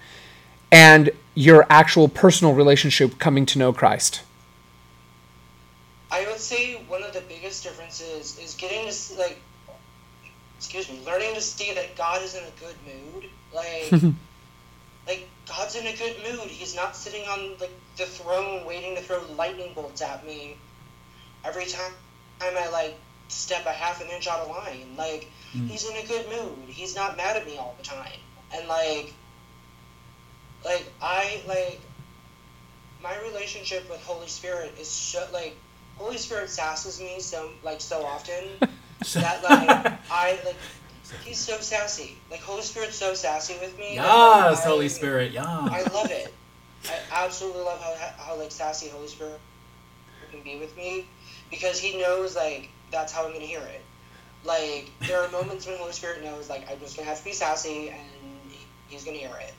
[0.70, 4.22] and your actual personal relationship coming to know Christ.
[6.10, 9.38] I would say one of the biggest differences is getting to s- like,
[10.58, 13.30] excuse me, learning to see that God is in a good mood.
[13.54, 14.02] Like,
[15.06, 16.48] like God's in a good mood.
[16.48, 20.56] He's not sitting on like the throne waiting to throw lightning bolts at me
[21.44, 21.92] every time
[22.40, 22.96] I like
[23.28, 24.94] step a half an inch out of line.
[24.96, 25.66] Like, hmm.
[25.66, 26.68] he's in a good mood.
[26.68, 28.18] He's not mad at me all the time.
[28.54, 29.12] And like,
[30.64, 31.80] like I like
[33.02, 35.56] my relationship with Holy Spirit is so like
[35.96, 38.44] Holy Spirit sasses me so like so often
[39.14, 40.56] that like I like
[41.24, 42.16] he's so sassy.
[42.30, 43.94] Like Holy Spirit's so sassy with me.
[43.94, 45.32] Yes, like, Holy Spirit.
[45.32, 45.44] Yeah.
[45.44, 46.32] I love it.
[46.88, 49.38] I absolutely love how, how like sassy Holy Spirit
[50.30, 51.06] can be with me
[51.50, 53.82] because he knows like that's how I'm gonna hear it.
[54.44, 57.32] Like there are moments when Holy Spirit knows like I'm just gonna have to be
[57.32, 58.00] sassy and
[58.48, 59.54] he- he's gonna hear it.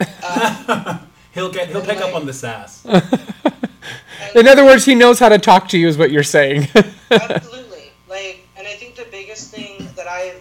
[0.24, 1.00] Um,
[1.32, 1.68] he'll get.
[1.68, 2.84] He'll pick up on the sass.
[4.34, 6.68] In other words, he knows how to talk to you, is what you're saying.
[7.10, 7.90] Absolutely.
[8.08, 10.40] Like, and I think the biggest thing that I've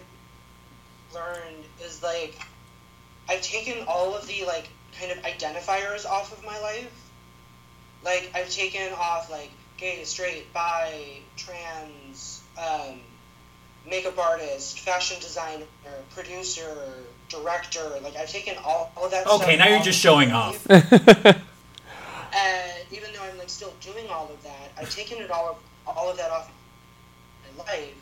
[1.17, 2.39] learned is like,
[3.29, 6.91] I've taken all of the like kind of identifiers off of my life.
[8.03, 13.01] Like, I've taken off like gay, straight, bi, trans, um,
[13.89, 15.65] makeup artist, fashion designer,
[16.11, 16.93] producer,
[17.29, 17.89] director.
[18.01, 19.27] Like, I've taken all, all of that.
[19.27, 20.67] Okay, stuff now you're just showing off.
[20.69, 21.43] life.
[22.37, 25.57] And even though I'm like still doing all of that, I've taken it all of
[25.87, 26.51] all of that off
[27.57, 27.95] my life.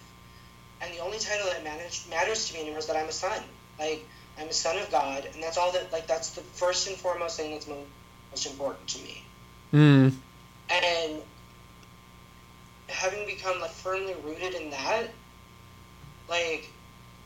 [0.82, 3.42] And the only title that matters to me anymore is that I'm a son.
[3.80, 4.06] Like
[4.38, 5.92] I'm a son of God, and that's all that.
[5.92, 7.86] Like that's the first and foremost thing that's mo-
[8.32, 9.24] most important to me.
[9.74, 10.14] mm.
[10.70, 11.22] And
[12.90, 15.08] having become like firmly rooted in that,
[16.30, 16.70] like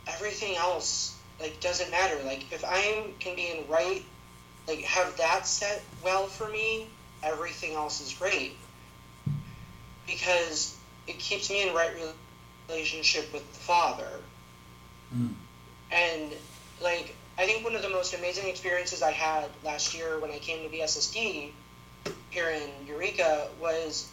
[0.07, 2.17] everything else like doesn't matter.
[2.23, 4.03] Like if I can be in right,
[4.67, 6.87] like have that set well for me,
[7.23, 8.55] everything else is great.
[10.05, 11.91] Because it keeps me in right
[12.69, 14.09] relationship with the Father.
[15.15, 15.33] Mm.
[15.91, 16.31] And
[16.81, 20.39] like I think one of the most amazing experiences I had last year when I
[20.39, 21.51] came to BSSD
[22.29, 24.09] here in Eureka was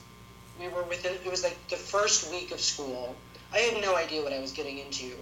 [0.60, 3.14] we were within it was like the first week of school.
[3.52, 5.12] I had no idea what I was getting into.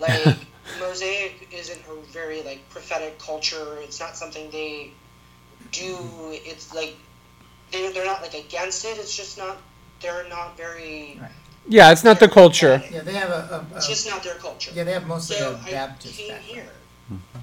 [0.00, 0.38] Like
[0.78, 3.76] Mosaic isn't a very like prophetic culture.
[3.80, 4.92] It's not something they
[5.72, 5.94] do.
[6.30, 6.96] It's like
[7.70, 8.96] they they're not like against it.
[8.96, 9.58] It's just not
[10.00, 11.30] they're not very Right.
[11.68, 12.82] Yeah, it's not the culture.
[12.90, 14.72] Yeah, they have a, a, it's just not their culture.
[14.74, 16.54] yeah, they have mostly so a I Baptist came background.
[16.54, 16.68] here.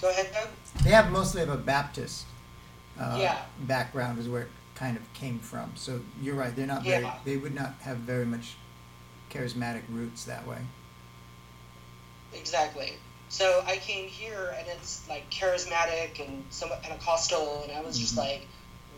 [0.02, 0.48] Go ahead, Doug.
[0.84, 2.26] They have mostly of a Baptist
[3.00, 3.38] uh, Yeah.
[3.62, 5.72] background is where it kind of came from.
[5.76, 6.56] So you're right.
[6.56, 7.08] They're not very.
[7.26, 8.56] They would not have very much
[9.32, 10.60] charismatic roots that way.
[12.34, 12.94] Exactly.
[13.30, 18.18] So I came here and it's like charismatic and somewhat Pentecostal, and I was just
[18.18, 18.48] like,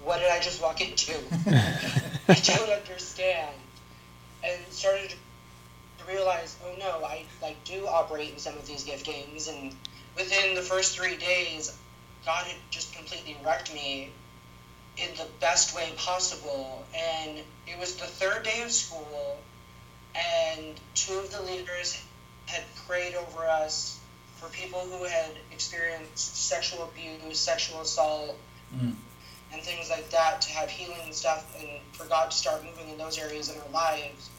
[0.04, 1.14] what did I just walk into?
[1.48, 3.56] I don't understand.
[4.44, 9.06] And started to realize, oh no, I like do operate in some of these gift
[9.06, 9.76] games, and
[10.16, 11.78] within the first three days,
[12.26, 14.12] God had just completely wrecked me
[14.98, 16.86] in the best way possible.
[16.96, 19.38] And it was the third day of school,
[20.16, 22.02] and two of the leaders
[22.46, 24.00] had prayed over us
[24.38, 28.38] for people who had experienced sexual abuse, sexual assault,
[28.76, 28.96] Mm.
[29.52, 32.90] And things like that to have healing and stuff, and for God to start moving
[32.90, 34.30] in those areas in our lives.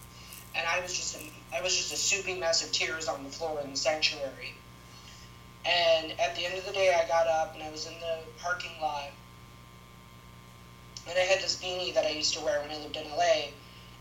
[0.54, 1.16] And I was just
[1.54, 4.54] I was just a soupy mess of tears on the floor in the sanctuary.
[5.64, 8.18] And at the end of the day, I got up and I was in the
[8.40, 9.10] parking lot,
[11.08, 13.50] and I had this beanie that I used to wear when I lived in LA,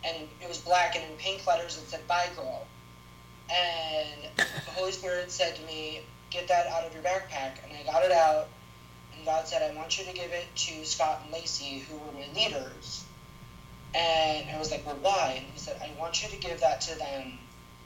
[0.03, 2.65] and it was black and in pink letters it said "Bye, girl."
[3.49, 7.83] And the Holy Spirit said to me, "Get that out of your backpack." And I
[7.91, 8.47] got it out,
[9.25, 12.27] God said, "I want you to give it to Scott and Lacey, who were my
[12.33, 13.03] leaders."
[13.93, 16.81] And I was like, "Well, why?" And He said, "I want you to give that
[16.81, 17.39] to them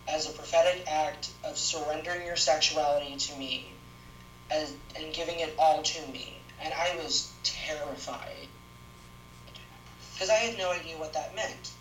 [0.08, 3.72] as a prophetic act of surrendering your sexuality to me,
[4.50, 8.48] as and giving it all to me." And I was terrified
[10.14, 11.72] because I had no idea what that meant.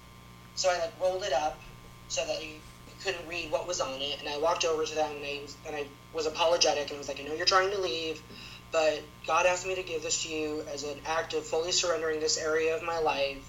[0.54, 1.60] So I like rolled it up
[2.08, 2.60] so that you,
[3.02, 5.76] couldn't read what was on it, and I walked over to them and I and
[5.76, 8.22] I was apologetic and was like, I know you're trying to leave,
[8.72, 12.20] but God asked me to give this to you as an act of fully surrendering
[12.20, 13.48] this area of my life.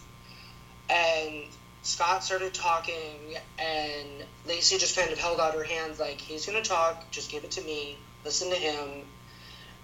[0.89, 1.45] And
[1.81, 6.61] Scott started talking, and Lacey just kind of held out her hands like, he's gonna
[6.61, 9.05] talk, just give it to me, listen to him.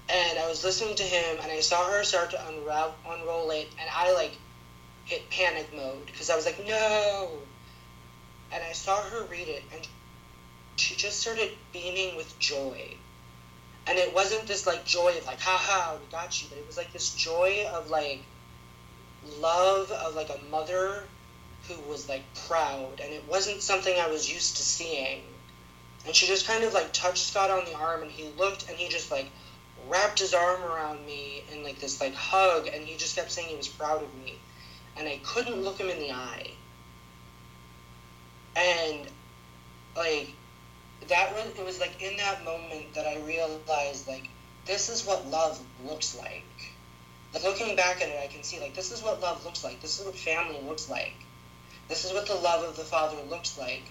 [0.10, 3.67] And I was listening to him, and I saw her start to unravel, unroll it,
[3.80, 4.32] and I like
[5.06, 7.30] hit panic mode because I was like, no.
[8.52, 9.88] And I saw her read it, and
[10.78, 12.95] she just started beaming with joy.
[13.89, 16.78] And it wasn't this like joy of like, haha, we got you, but it was
[16.78, 18.21] like this joy of like
[19.41, 21.04] love of like a mother
[21.67, 25.23] who was like proud, and it wasn't something I was used to seeing.
[26.06, 28.78] And she just kind of like touched Scott on the arm, and he looked, and
[28.78, 29.28] he just like
[29.89, 33.49] wrapped his arm around me in like this like hug, and he just kept saying
[33.49, 34.38] he was proud of me
[34.99, 36.52] and I couldn't look him in the eye.
[38.56, 39.08] And
[39.95, 40.34] like
[41.07, 44.29] that was it was like in that moment that I realized like
[44.65, 46.43] this is what love looks like.
[47.33, 49.81] Like looking back at it I can see like this is what love looks like.
[49.81, 51.13] This is what family looks like.
[51.88, 53.83] This is what the love of the father looks like.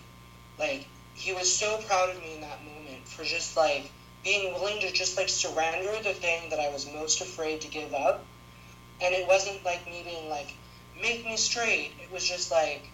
[0.59, 3.90] Like he was so proud of me in that moment for just like
[4.23, 7.92] being willing to just like surrender the thing that I was most afraid to give
[7.94, 8.25] up.
[9.01, 10.55] And it wasn't like me being like,
[11.01, 11.92] make me straight.
[12.03, 12.88] It was just like,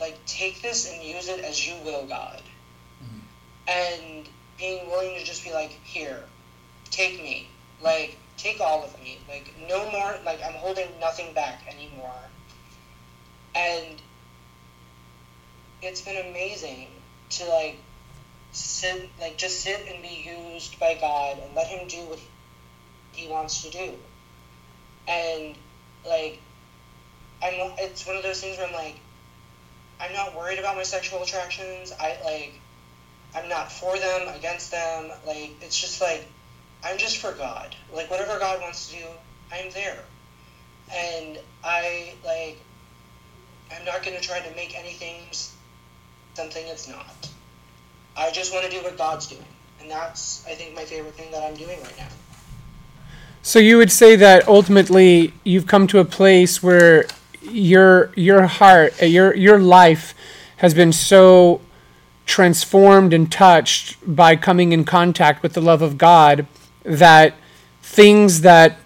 [0.00, 2.42] like take this and use it as you will, God.
[3.68, 6.22] And being willing to just be like, here,
[6.90, 7.48] take me.
[7.80, 9.18] Like, take all of me.
[9.28, 12.14] Like, no more, like, I'm holding nothing back anymore.
[13.54, 14.00] And
[15.82, 16.88] it's been amazing
[17.30, 17.78] to, like,
[18.52, 22.20] sit, like, just sit and be used by God and let Him do what
[23.12, 23.92] He wants to do.
[25.08, 25.56] And,
[26.06, 26.40] like,
[27.42, 28.96] I'm, it's one of those things where I'm like,
[30.00, 31.92] I'm not worried about my sexual attractions.
[31.98, 32.60] I, like,
[33.34, 35.10] I'm not for them, against them.
[35.26, 36.26] Like, it's just like,
[36.84, 37.74] I'm just for God.
[37.94, 39.04] Like, whatever God wants to do,
[39.52, 39.98] I'm there.
[40.94, 42.60] And I, like,
[43.76, 45.20] I'm not going to try to make anything
[46.34, 47.28] something it's not.
[48.16, 49.44] I just want to do what God's doing.
[49.80, 52.08] And that's, I think, my favorite thing that I'm doing right now.
[53.42, 57.06] So you would say that ultimately you've come to a place where
[57.42, 60.14] your your heart, your your life
[60.56, 61.60] has been so
[62.26, 66.46] transformed and touched by coming in contact with the love of God
[66.82, 67.34] that
[67.80, 68.78] things that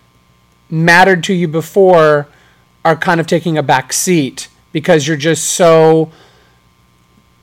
[0.68, 2.28] mattered to you before
[2.84, 6.12] are kind of taking a back seat because you're just so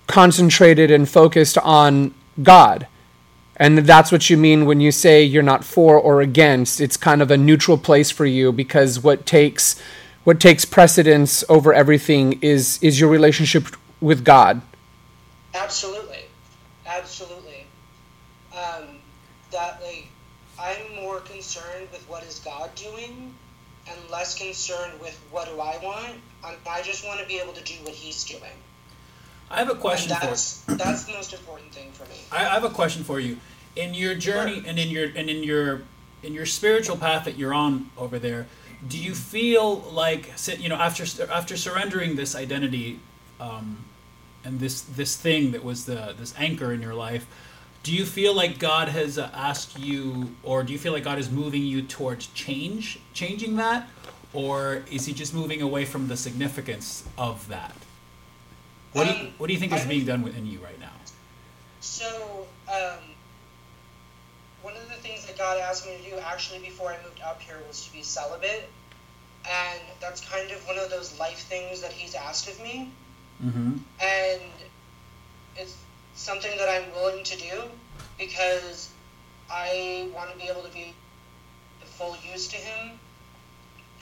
[0.05, 2.88] concentrated and focused on God.
[3.57, 6.79] And that's what you mean when you say you're not for or against.
[6.79, 9.81] It's kind of a neutral place for you because what takes
[10.23, 14.62] what takes precedence over everything is is your relationship with God.
[15.57, 16.25] Absolutely,
[16.85, 17.65] absolutely.
[18.53, 18.99] Um,
[19.51, 20.07] that like,
[20.59, 23.33] I'm more concerned with what is God doing,
[23.89, 26.15] and less concerned with what do I want.
[26.43, 28.41] I, I just want to be able to do what He's doing.
[29.49, 32.17] I have a question and for that's that's the most important thing for me.
[32.31, 33.37] I, I have a question for you.
[33.75, 35.83] In your journey and in your and in your
[36.23, 38.47] in your spiritual path that you're on over there,
[38.87, 42.99] do you feel like you know after after surrendering this identity
[43.39, 43.85] um,
[44.47, 47.27] and this this thing that was the this anchor in your life,
[47.83, 51.19] do you feel like God has uh, asked you, or do you feel like God
[51.19, 53.89] is moving you towards change, changing that,
[54.33, 57.75] or is He just moving away from the significance of that?
[58.93, 60.93] What do you Um, What do you think is being done within you right now?
[61.81, 63.03] So, um,
[64.62, 67.41] one of the things that God asked me to do actually before I moved up
[67.41, 68.69] here was to be celibate.
[69.45, 72.91] And that's kind of one of those life things that He's asked of me.
[73.43, 73.78] Mm-hmm.
[74.02, 74.41] And
[75.56, 75.78] it's
[76.15, 77.63] something that I'm willing to do
[78.17, 78.89] because
[79.50, 80.93] I want to be able to be
[81.80, 83.00] the full use to Him.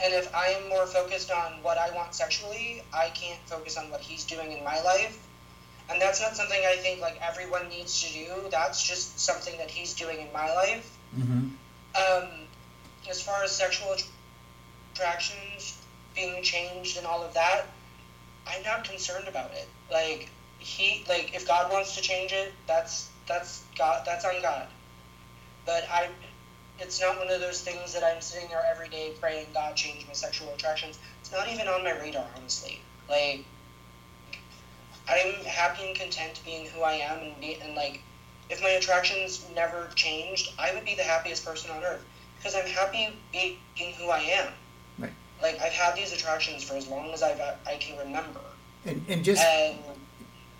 [0.04, 3.89] And if I am more focused on what I want sexually, I can't focus on
[3.89, 5.26] what He's doing in my life
[5.89, 8.50] and that's not something I think like everyone needs to do.
[8.50, 10.98] That's just something that he's doing in my life.
[11.17, 11.50] Mm-hmm.
[11.95, 12.30] Um,
[13.10, 14.08] as far as sexual att-
[14.93, 15.78] attractions
[16.15, 17.65] being changed and all of that,
[18.47, 19.67] I'm not concerned about it.
[19.91, 20.29] Like
[20.60, 24.03] he, like if God wants to change it, that's that's God.
[24.05, 24.67] That's on God.
[25.65, 26.10] But I,
[26.79, 30.05] it's not one of those things that I'm sitting there every day praying God change
[30.08, 30.99] my sexual attractions.
[31.21, 32.81] It's not even on my radar, honestly.
[33.10, 33.45] Like
[35.08, 38.01] I'm happy and content being who I am and be and like
[38.49, 42.03] if my attractions never changed, I would be the happiest person on earth
[42.38, 44.53] because I'm happy being who I am.
[45.41, 45.54] Right.
[45.54, 48.39] Like I've had these attractions for as long as I've I can remember,
[48.86, 49.78] And, and just and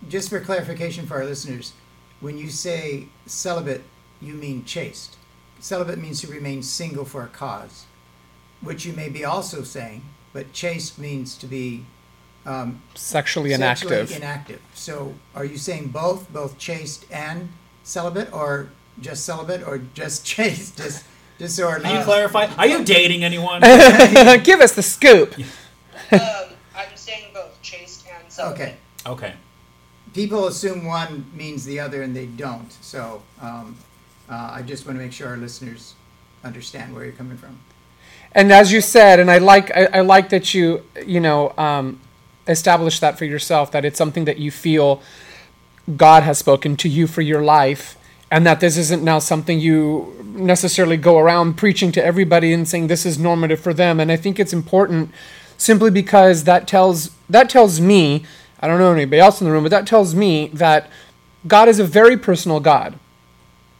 [0.08, 1.72] just for clarification for our listeners,
[2.20, 3.82] when you say celibate,
[4.20, 5.16] you mean chaste.
[5.60, 7.86] Celibate means to remain single for a cause,
[8.60, 11.84] which you may be also saying, but chaste means to be
[12.44, 14.16] um, Sexually sexually inactive.
[14.16, 14.60] inactive.
[14.74, 17.48] So, are you saying both, both chaste and
[17.82, 18.68] celibate, or
[19.00, 20.76] just celibate, or just chaste?
[20.76, 21.04] Just,
[21.38, 22.46] just so our Can you clarify?
[22.56, 23.60] Are you dating anyone?
[24.42, 25.36] Give us the scoop.
[25.38, 26.20] um,
[26.74, 28.60] I'm saying both chaste and celibate.
[28.60, 28.76] Okay.
[29.06, 29.34] okay.
[30.14, 32.72] people assume one means the other and they don't.
[32.80, 33.76] So um,
[34.30, 35.94] uh, I just want to make sure our listeners
[36.42, 37.58] understand where you're coming from.
[38.32, 42.00] And as you said, and I like I, I like that you you know um,
[42.48, 45.02] established that for yourself that it's something that you feel
[45.96, 47.96] God has spoken to you for your life,
[48.30, 52.86] and that this isn't now something you necessarily go around preaching to everybody and saying
[52.86, 54.00] this is normative for them.
[54.00, 55.10] And I think it's important
[55.56, 58.24] simply because that tells that tells me
[58.60, 60.88] I don't know anybody else in the room, but that tells me that
[61.46, 62.98] God is a very personal God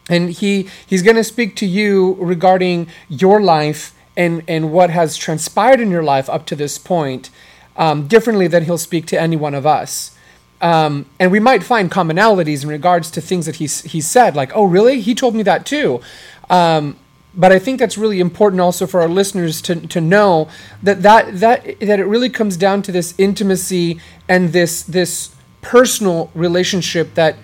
[0.09, 5.17] and he he's going to speak to you regarding your life and and what has
[5.17, 7.29] transpired in your life up to this point
[7.75, 10.17] um, differently than he'll speak to any one of us
[10.59, 14.51] um, and we might find commonalities in regards to things that he's he said, like,
[14.55, 15.01] "Oh, really?
[15.01, 16.01] He told me that too."
[16.49, 16.97] Um,
[17.35, 20.49] but I think that's really important also for our listeners to, to know
[20.81, 26.31] that, that that that it really comes down to this intimacy and this this personal
[26.33, 27.35] relationship that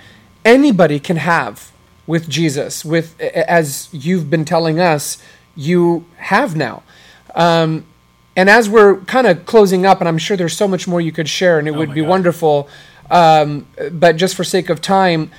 [0.45, 1.71] anybody can have
[2.07, 5.17] with Jesus, with as you've been telling us,
[5.55, 6.83] you have now.
[7.35, 7.85] Um,
[8.35, 11.11] and as we're kind of closing up, and I'm sure there's so much more you
[11.11, 12.09] could share, and it Oh would be God.
[12.09, 12.67] wonderful.
[13.11, 15.29] Um, but just for sake of time,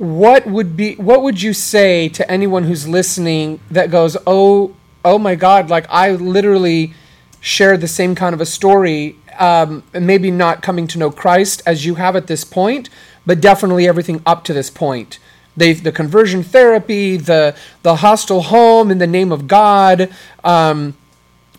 [0.00, 4.74] what would be what would you say to anyone who's listening that goes, "Oh,
[5.04, 6.94] oh my God!" Like I literally
[7.42, 11.84] share the same kind of a story, um, maybe not coming to know Christ as
[11.84, 12.88] you have at this point,
[13.26, 15.18] but definitely everything up to this point.
[15.54, 20.08] They, the conversion therapy, the the hostile home in the name of God,
[20.42, 20.96] um,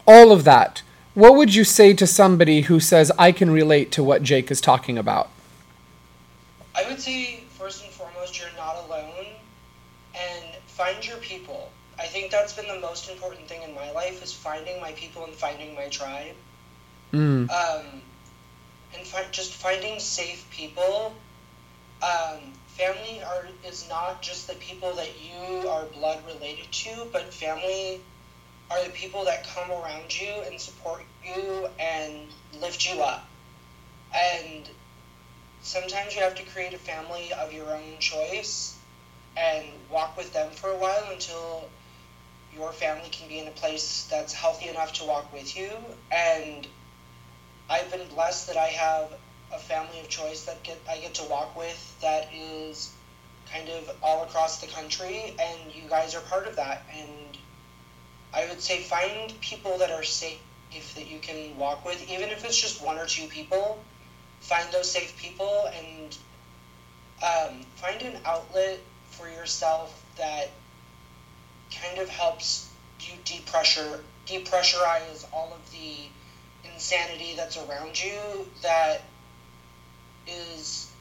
[0.07, 0.81] all of that.
[1.13, 4.61] What would you say to somebody who says, "I can relate to what Jake is
[4.61, 5.29] talking about"?
[6.73, 9.27] I would say first and foremost, you're not alone,
[10.15, 10.45] and
[10.81, 11.71] find your people.
[11.99, 15.25] I think that's been the most important thing in my life is finding my people
[15.25, 16.35] and finding my tribe.
[17.13, 17.51] Mm.
[17.51, 18.01] Um,
[18.95, 21.13] and fi- just finding safe people.
[22.01, 27.31] Um, family are is not just the people that you are blood related to, but
[27.31, 28.01] family
[28.71, 32.27] are the people that come around you and support you and
[32.59, 33.27] lift you up.
[34.15, 34.67] And
[35.61, 38.77] sometimes you have to create a family of your own choice
[39.37, 41.69] and walk with them for a while until
[42.53, 45.71] your family can be in a place that's healthy enough to walk with you.
[46.11, 46.67] And
[47.69, 49.13] I've been blessed that I have
[49.53, 52.91] a family of choice that get I get to walk with that is
[53.51, 56.83] kind of all across the country and you guys are part of that.
[56.97, 57.37] And
[58.33, 60.39] I would say find people that are safe
[60.95, 63.83] that you can walk with even if it's just one or two people.
[64.39, 66.17] Find those safe people and
[67.21, 68.79] um, find an outlet
[69.11, 70.49] for yourself that
[71.81, 75.95] kind of helps you depressure depressurize all of the
[76.63, 79.01] insanity that's around you that
[80.27, 80.91] is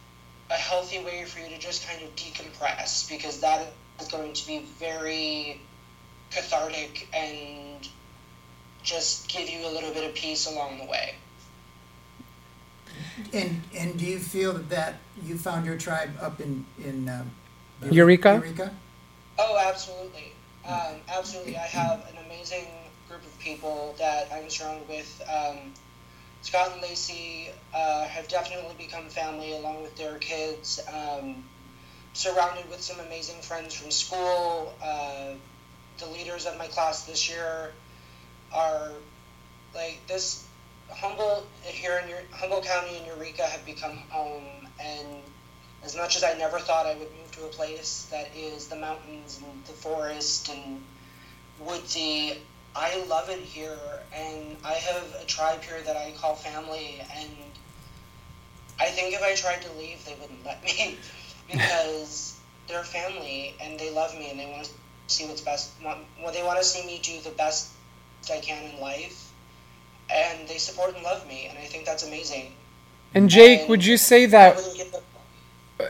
[0.51, 4.47] a healthy way for you to just kind of decompress because that is going to
[4.47, 5.61] be very
[6.31, 7.89] cathartic and
[8.83, 11.15] just give you a little bit of peace along the way.
[13.33, 17.31] And and do you feel that, that you found your tribe up in in um,
[17.91, 18.35] Eureka?
[18.35, 18.73] Eureka?
[19.39, 20.33] Oh, absolutely.
[20.67, 21.57] Um, absolutely.
[21.57, 22.67] I have an amazing
[23.09, 25.23] group of people that I'm surrounded with.
[25.29, 25.73] Um,
[26.43, 30.81] Scott and Lacey uh, have definitely become family along with their kids.
[30.93, 31.45] Um,
[32.13, 34.75] surrounded with some amazing friends from school.
[34.83, 35.35] Uh,
[35.99, 37.73] the leaders of my class this year
[38.53, 38.91] are
[39.75, 40.47] like this.
[40.91, 44.45] Humboldt here in your Humboldt County and Eureka have become home,
[44.81, 45.07] and
[45.85, 48.77] as much as I never thought I would move to a place that is the
[48.77, 50.83] mountains and the forest and
[51.59, 52.39] woodsy,
[52.77, 53.79] I love it here,
[54.15, 57.31] and I have a tribe here that I call family, and
[58.79, 60.97] I think if I tried to leave, they wouldn't let me
[61.51, 64.71] because they're family and they love me and they want to
[65.09, 65.73] see what's best.
[65.83, 67.73] Well, they want to see me do the best
[68.33, 69.33] I can in life,
[70.11, 72.53] and they support and love me, and I think that's amazing.
[73.15, 74.57] And Jake, And would you say that?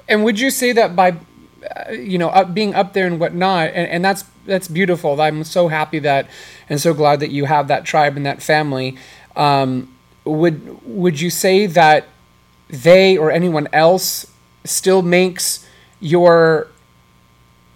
[0.08, 3.68] And would you say that by, uh, you know, up, being up there and whatnot,
[3.68, 5.20] and, and that's that's beautiful.
[5.20, 6.28] I'm so happy that,
[6.68, 8.96] and so glad that you have that tribe and that family.
[9.36, 12.06] Um, would would you say that
[12.68, 14.26] they or anyone else
[14.64, 15.66] still makes
[16.00, 16.68] your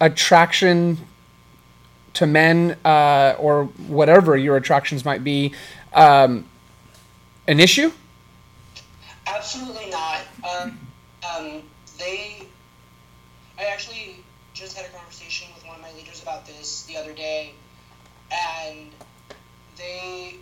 [0.01, 0.99] attraction
[2.15, 5.53] to men uh, or whatever your attractions might be
[5.93, 6.45] um,
[7.49, 7.91] an issue?
[9.27, 10.21] Absolutely not.
[10.49, 10.79] Um,
[11.29, 11.63] um,
[11.99, 12.47] they,
[13.59, 17.13] I actually just had a conversation with one of my leaders about this the other
[17.13, 17.55] day,
[18.31, 18.91] and
[19.77, 20.37] they,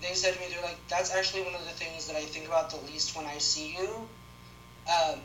[0.00, 2.46] they said to me, they're like, that's actually one of the things that I think
[2.46, 4.08] about the least when I see you.
[4.88, 5.20] Um,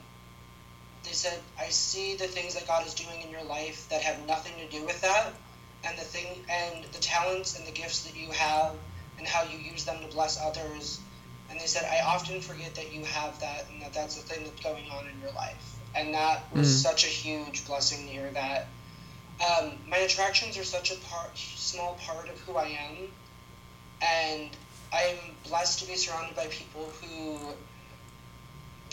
[1.04, 4.26] they said, I see the things that God is doing in your life that have
[4.28, 5.34] nothing to do with that,
[5.84, 8.74] and the thing, and the talents and the gifts that you have,
[9.18, 11.00] and how you use them to bless others
[11.56, 14.44] and they said, I often forget that you have that and that that's the thing
[14.44, 15.78] that's going on in your life.
[15.96, 16.84] And that was Mm.
[16.84, 18.68] such a huge blessing to hear that.
[19.40, 23.14] Um, my attractions are such a part, small part of who I am.
[24.02, 24.50] And
[24.92, 25.16] I'm
[25.48, 27.56] blessed to be surrounded by people who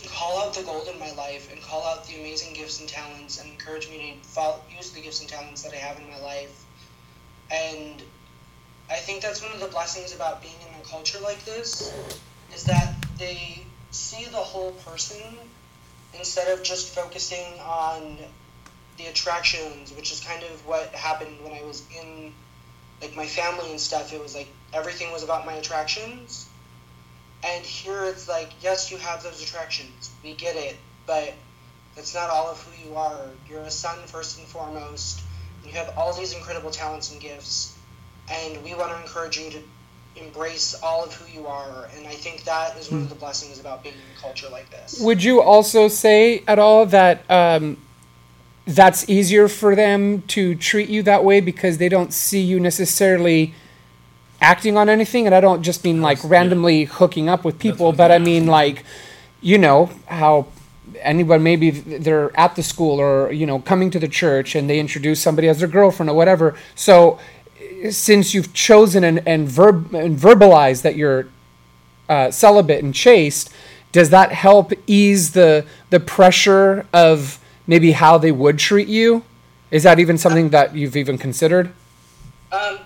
[0.07, 3.41] call out the gold in my life and call out the amazing gifts and talents
[3.41, 6.21] and encourage me to follow, use the gifts and talents that I have in my
[6.21, 6.65] life.
[7.51, 8.01] And
[8.89, 11.93] I think that's one of the blessings about being in a culture like this
[12.55, 15.23] is that they see the whole person
[16.19, 18.19] instead of just focusing on
[18.99, 22.33] the attractions, which is kind of what happened when I was in
[23.01, 24.13] like my family and stuff.
[24.13, 26.49] It was like everything was about my attractions.
[27.45, 30.11] And here it's like, yes, you have those attractions.
[30.23, 30.77] We get it,
[31.07, 31.35] but
[31.97, 33.27] that's not all of who you are.
[33.49, 35.21] You're a son first and foremost.
[35.65, 37.77] You have all these incredible talents and gifts,
[38.31, 39.63] and we want to encourage you to
[40.17, 41.89] embrace all of who you are.
[41.97, 44.71] And I think that is one of the blessings about being in a culture like
[44.71, 45.01] this.
[45.01, 47.79] Would you also say at all that um,
[48.67, 53.55] that's easier for them to treat you that way because they don't see you necessarily
[54.41, 55.27] acting on anything?
[55.27, 56.31] And I don't just mean like Yes, yeah.
[56.31, 58.47] randomly hooking up with people, but I mean asking.
[58.51, 58.85] like,
[59.41, 60.47] you know, how
[61.01, 64.79] anyone maybe they're at the school or you know coming to the church and they
[64.79, 66.55] introduce somebody as their girlfriend or whatever.
[66.75, 67.19] So
[67.91, 71.29] since you've chosen and and, verb, and verbalized that you're
[72.09, 73.53] uh, celibate and chaste,
[73.93, 79.25] does that help ease the the pressure of maybe how they would treat you?
[79.71, 81.73] Is that even something that you've even considered?
[82.53, 82.79] Um,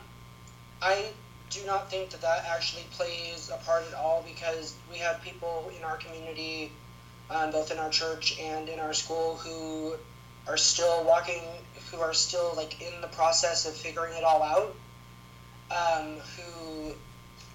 [0.81, 1.07] I
[1.51, 5.71] do not think that that actually plays a part at all because we have people
[5.77, 6.71] in our community,
[7.31, 9.97] um, both in our church and in our school, who
[10.47, 11.43] are still walking,
[11.91, 14.77] who are still like in the process of figuring it all out,
[15.71, 16.93] um, who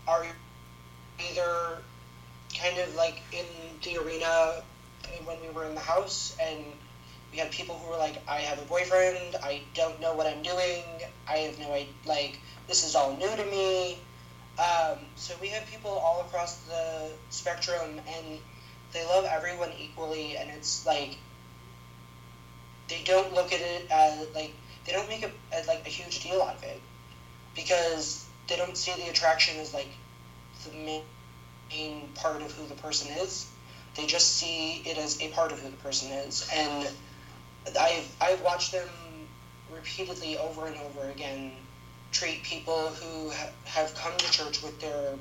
[0.07, 0.25] are
[1.19, 1.81] either
[2.57, 3.45] kind of like in
[3.83, 4.61] the arena
[5.25, 6.63] when we were in the house and
[7.31, 10.41] we had people who were like, I have a boyfriend, I don't know what I'm
[10.41, 10.83] doing,
[11.27, 13.99] I have no idea, like, this is all new to me.
[14.59, 18.39] Um, so we have people all across the spectrum, and
[18.91, 21.17] they love everyone equally, and it's like,
[22.89, 24.53] they don't look at it as, like,
[24.85, 26.81] they don't make it as, like, a huge deal out of it,
[27.91, 29.89] because they don't see the attraction as, like,
[30.63, 30.71] the
[31.71, 33.47] main part of who the person is.
[33.95, 36.89] They just see it as a part of who the person is, and
[37.79, 39.27] I've I've watched them
[39.69, 41.63] repeatedly over and over again
[42.11, 45.17] treat people who ha- have come to church with their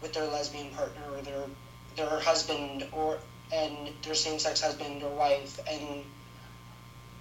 [0.00, 1.48] with their lesbian partner or their
[1.96, 3.18] their husband or
[3.52, 6.06] and their same sex husband or wife and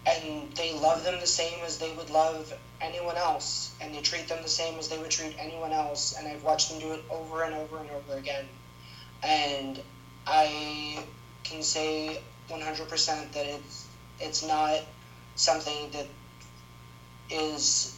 [0.06, 4.28] and they love them the same as they would love anyone else and they treat
[4.28, 7.04] them the same as they would treat anyone else and I've watched them do it
[7.10, 8.45] over and over and over again.
[9.24, 9.80] And
[10.28, 11.04] I
[11.43, 13.88] can say 100% that it's
[14.20, 14.80] it's not
[15.36, 16.06] something that
[17.30, 17.97] is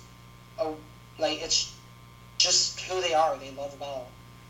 [0.59, 0.71] a,
[1.19, 1.73] like it's
[2.37, 4.07] just who they are they love well.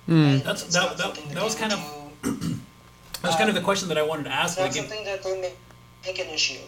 [0.07, 0.13] Hmm.
[0.13, 1.79] And That's- it's that- not that- something that was kind would
[2.21, 2.59] do-
[3.21, 4.51] That's kind of the um, question that I wanted to ask.
[4.51, 5.57] it's not Like, something that they make,
[6.05, 6.59] make an issue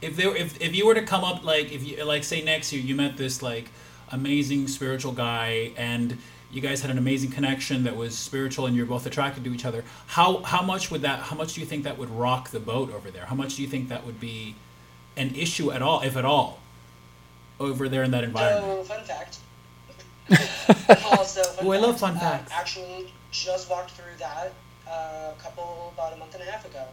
[0.00, 2.72] if there, if, if you were to come up like if you like say next
[2.72, 3.68] year you met this like
[4.12, 6.16] amazing spiritual guy and
[6.52, 9.64] you guys had an amazing connection that was spiritual and you're both attracted to each
[9.64, 12.60] other how how much would that how much do you think that would rock the
[12.60, 14.54] boat over there how much do you think that would be
[15.16, 16.60] an issue at all if at all
[17.60, 19.38] over there in that environment So, fun fact.
[21.04, 22.52] also, fun Ooh, I love fact, fun uh, facts.
[22.54, 24.52] actually, just walked through that
[24.88, 26.84] uh, a couple, about a month and a half ago.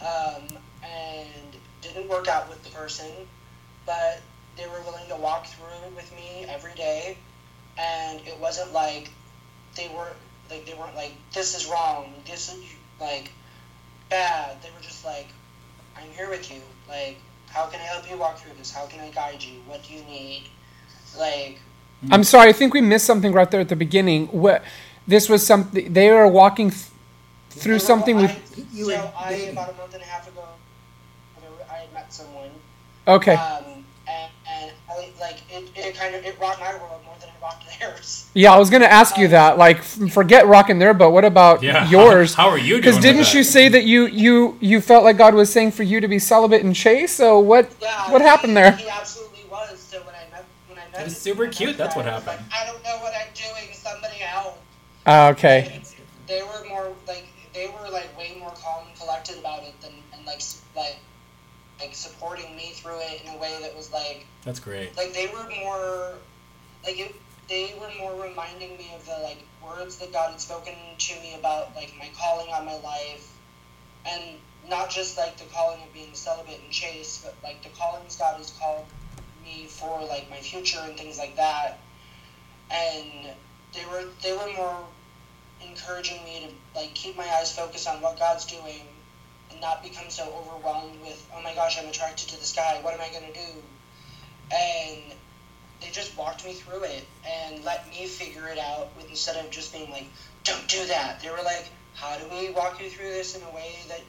[0.00, 1.56] Um, and
[1.86, 3.06] didn't work out with the person,
[3.84, 4.20] but
[4.56, 7.18] they were willing to walk through with me every day.
[7.78, 9.10] And it wasn't like
[9.76, 10.08] they were
[10.50, 12.64] like they weren't like this is wrong, this is
[13.00, 13.30] like
[14.08, 14.62] bad.
[14.62, 15.28] They were just like,
[15.96, 16.60] I'm here with you.
[16.88, 17.18] Like,
[17.48, 18.70] how can I help you walk through this?
[18.70, 19.60] How can I guide you?
[19.66, 20.44] What do you need?
[21.18, 21.58] Like,
[22.10, 24.26] I'm sorry, I think we missed something right there at the beginning.
[24.28, 24.62] What
[25.06, 26.84] this was something they were walking th-
[27.50, 28.66] through Well, something I, with.
[28.72, 30.44] You so I about a month and a half ago,
[31.90, 32.50] I met someone,
[33.08, 37.14] Okay, um, and, and I, like it, it kind of it rocked my world more
[37.20, 38.28] than it rocked theirs.
[38.34, 39.58] yeah, I was gonna ask you that.
[39.58, 41.12] Like, f- forget rocking their boat.
[41.12, 42.34] What about yeah yours?
[42.34, 45.16] how, how are you Because didn't with you say that you you you felt like
[45.18, 47.16] God was saying for you to be celibate and chaste?
[47.16, 48.72] So what Yeah, what he- happened there?
[48.72, 49.78] He absolutely was.
[49.78, 52.24] So when I met when I met, It super cute, that's guy, what I like,
[52.24, 52.46] happened.
[52.52, 53.72] I don't know what I'm doing.
[53.72, 54.58] Somebody help.
[55.06, 55.80] Ah, okay,
[61.86, 64.96] like supporting me through it in a way that was like that's great.
[64.96, 66.14] like they were more
[66.84, 67.14] like it,
[67.48, 71.34] they were more reminding me of the like words that God had spoken to me
[71.38, 73.32] about like my calling on my life.
[74.04, 78.16] And not just like the calling of being celibate and chaste but like the callings
[78.16, 78.84] God has called
[79.44, 81.78] me for like my future and things like that.
[82.70, 83.30] And
[83.72, 84.84] they were they were more
[85.64, 88.82] encouraging me to like keep my eyes focused on what God's doing
[89.60, 93.00] not become so overwhelmed with oh my gosh I'm attracted to this guy what am
[93.00, 93.62] I gonna do
[94.54, 95.02] and
[95.80, 99.50] they just walked me through it and let me figure it out with, instead of
[99.50, 100.06] just being like
[100.44, 103.54] don't do that they were like how do we walk you through this in a
[103.54, 104.00] way that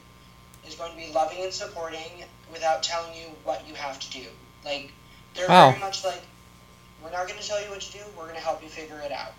[0.66, 4.26] is going to be loving and supporting without telling you what you have to do?
[4.64, 4.92] Like,
[5.34, 5.70] they're Wow.
[5.70, 6.22] very much like,
[7.02, 8.00] we're not going to tell you what to do.
[8.16, 9.32] We're going to help you figure it out.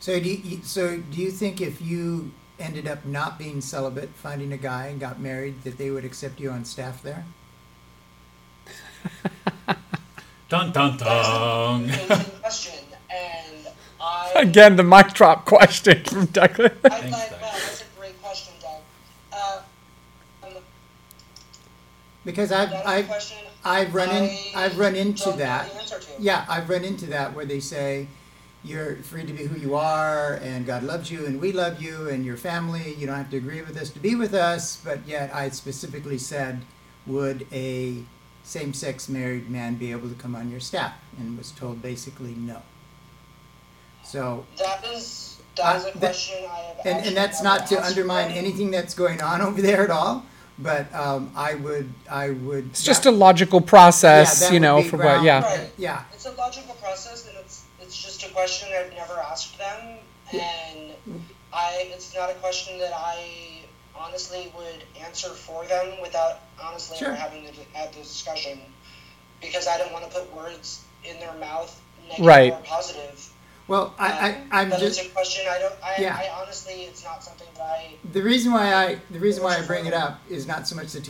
[0.00, 4.52] So do you, so do you think if you ended up not being celibate, finding
[4.52, 7.24] a guy and got married, that they would accept you on staff there?
[10.48, 11.84] Dun dun dun.
[11.84, 13.68] Amazing question, and
[14.00, 16.72] I Again, the mic drop question from Douglas.
[16.84, 17.40] I Thanks, thought, Doug.
[17.42, 18.82] wow, that's a great question, Doug.
[19.32, 19.60] Uh,
[20.46, 20.62] um,
[22.24, 25.38] Because I've that is a I've question I've run in I I've run into don't
[25.38, 25.68] know that.
[25.72, 26.22] the answer to.
[26.22, 28.08] Yeah, I've run into that where they say
[28.64, 32.08] you're free to be who you are and God loves you and we love you
[32.08, 32.94] and your family.
[32.94, 36.18] You don't have to agree with us to be with us, but yet I specifically
[36.18, 36.62] said,
[37.06, 38.02] would a
[38.42, 40.94] same sex married man be able to come on your staff?
[41.18, 42.62] And was told basically no.
[44.04, 46.86] So That is that is Uh, a that- question I have.
[46.86, 48.38] and, and that's not to undermine them.
[48.38, 50.24] anything that's going on over there at all,
[50.58, 54.88] but um, I would I would It's just a logical process, Yeah, you know, be
[54.88, 55.40] for what, yeah.
[55.42, 55.70] Right.
[55.78, 57.45] yeah It's a logical process, and it's it's
[58.16, 59.98] just a question I've never asked them,
[60.32, 60.92] and
[61.52, 63.62] I it's not a question that I
[63.94, 67.08] honestly would answer for them without honestly Sure.
[67.08, 68.60] ever having the, had the discussion,
[69.40, 72.52] because I don't want to put words in their mouth, negative Right.
[72.52, 73.32] or positive.
[73.68, 74.06] Well, I,
[74.52, 75.74] I I'm but just a question I don't.
[75.82, 76.16] I, Yeah.
[76.16, 77.94] I honestly, it's not something that I.
[78.12, 80.92] the reason why I the reason why I bring it up is not so much
[80.92, 81.00] the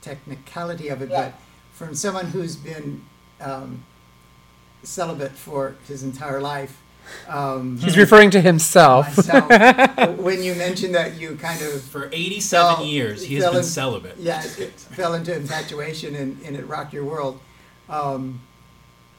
[0.00, 1.24] technicality of it, Yeah.
[1.24, 1.34] but
[1.72, 3.04] from someone who's been
[3.40, 3.84] um,
[4.82, 6.78] celibate for his entire life.
[7.28, 9.16] Um, He's referring to himself.
[9.16, 9.48] myself,
[10.18, 13.58] when you mentioned that you kind of For 87 Fell- years, he has fell been
[13.60, 14.16] in- celibate.
[14.18, 17.40] yeah it fell into infatuation and, and it rocked your world.
[17.88, 18.40] Um,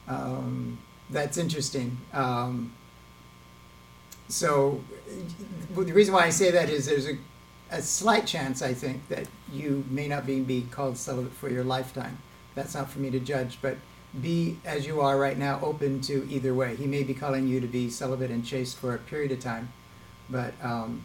[0.07, 1.97] um, that's interesting.
[2.13, 2.73] Um,
[4.27, 4.81] so
[5.75, 7.17] well, the reason why I say that is there's a,
[7.69, 11.63] a slight chance I think that you may not be, be called celibate for your
[11.63, 12.17] lifetime.
[12.55, 13.77] That's not for me to judge, but
[14.21, 16.75] be as you are right now open to either way.
[16.75, 19.71] He may be calling you to be celibate and chaste for a period of time,
[20.29, 21.03] but um,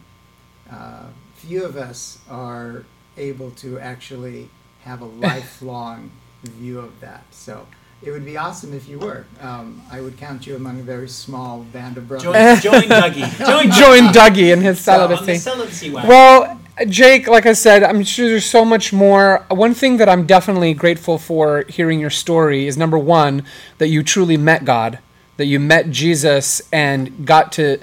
[0.71, 1.05] uh,
[1.35, 2.85] few of us are
[3.17, 4.49] able to actually
[4.83, 6.11] have a lifelong
[6.43, 7.23] view of that.
[7.31, 7.67] So
[8.01, 9.25] it would be awesome if you were.
[9.41, 12.23] Um, I would count you among a very small band of brothers.
[12.23, 13.37] Join, join Dougie.
[13.45, 15.37] Join Join Dougie in his on the celibacy.
[15.37, 15.89] celibacy.
[15.91, 19.45] Well, Jake, like I said, I'm sure there's so much more.
[19.49, 23.43] One thing that I'm definitely grateful for hearing your story is number one,
[23.79, 24.99] that you truly met God,
[25.37, 27.79] that you met Jesus and got to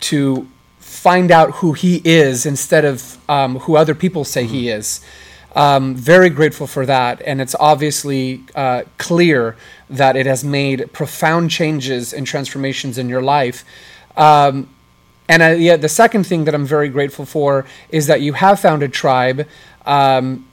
[0.00, 5.00] to find out who He is instead of um, who other people say He is.
[5.54, 9.56] Um, very grateful for that, and it's obviously uh, clear
[9.90, 13.64] that it has made profound changes and transformations in your life.
[14.16, 14.68] Um,
[15.28, 18.60] and uh, yeah, the second thing that I'm very grateful for is that you have
[18.60, 19.46] found a tribe,
[19.84, 20.46] um,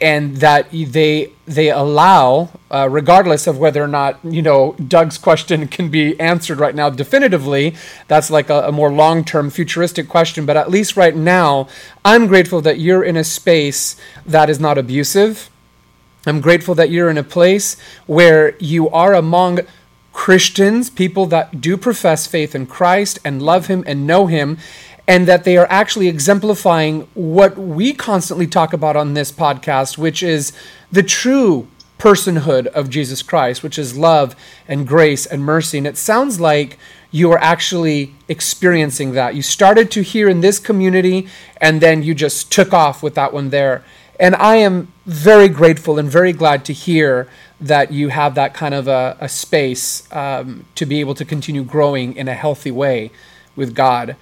[0.00, 5.66] and that they they allow, uh, regardless of whether or not you know Doug's question
[5.66, 7.74] can be answered right now definitively.
[8.06, 11.68] That's like a, a more long term futuristic question, but at least right now,
[12.04, 15.50] I'm grateful that you're in a space that is not abusive.
[16.26, 19.60] I'm grateful that you're in a place where you are among
[20.18, 24.58] Christians, people that do profess faith in Christ and love Him and know Him,
[25.06, 30.20] and that they are actually exemplifying what we constantly talk about on this podcast, which
[30.20, 30.52] is
[30.90, 31.68] the true
[32.00, 34.34] personhood of Jesus Christ, which is love
[34.66, 35.78] and grace and mercy.
[35.78, 36.78] And it sounds like
[37.12, 39.36] you are actually experiencing that.
[39.36, 41.28] You started to hear in this community,
[41.60, 43.84] and then you just took off with that one there.
[44.18, 47.28] And I am very grateful and very glad to hear
[47.60, 51.62] that you have that kind of a, a space um, to be able to continue
[51.62, 53.10] growing in a healthy way
[53.54, 54.16] with God.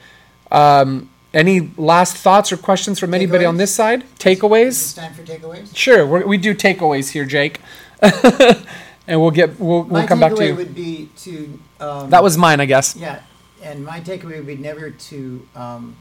[0.50, 4.02] Um, any last thoughts or questions from anybody on this side?
[4.02, 4.96] It's Takeaways?
[4.96, 5.74] time for takeaways.
[5.76, 7.60] Sure, we're, we do takeaways here, Jake.
[8.00, 10.54] and we'll get we'll, we'll come back to you.
[10.54, 12.96] My takeaway would be to um, That was mine, I guess.
[12.96, 13.20] Yeah,
[13.62, 15.96] and my takeaway would be never to, um,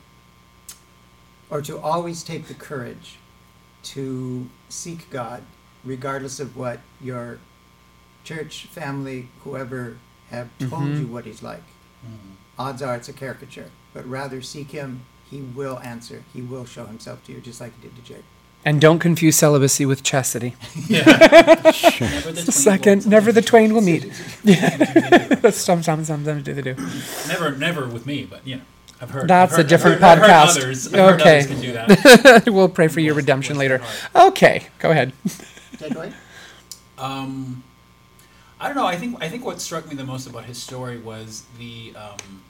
[1.50, 3.18] or to always take the courage
[3.94, 5.44] to seek God,
[5.84, 7.40] regardless of what your
[8.24, 9.98] church, family, whoever
[10.30, 11.00] have told Mhm.
[11.02, 11.64] you what He's like.
[12.58, 15.02] Odds are it's a caricature, but rather seek Him.
[15.30, 16.24] He will answer.
[16.34, 18.24] He will show Himself to you, just like He did to Jake.
[18.64, 20.56] And don't confuse celibacy with chastity.
[20.90, 24.12] Never the The twain second, will- never the twain will meet.
[24.44, 26.76] That's sometimes sometimes do they do.
[27.28, 28.62] Never, never with me, but you know,
[29.02, 29.28] I've heard.
[29.28, 30.48] That's I've heard, a different I've heard, podcast.
[30.48, 31.38] I've heard others, I've Okay.
[31.40, 32.44] others can do that.
[32.54, 33.78] we'll pray for your redemption Bless later.
[33.80, 34.28] heart.
[34.30, 35.12] Okay, go ahead.
[35.78, 36.14] Takeaway?
[36.98, 37.64] Um,
[38.60, 38.86] I don't know.
[38.88, 42.42] I think I think what struck me the most about his story was the um,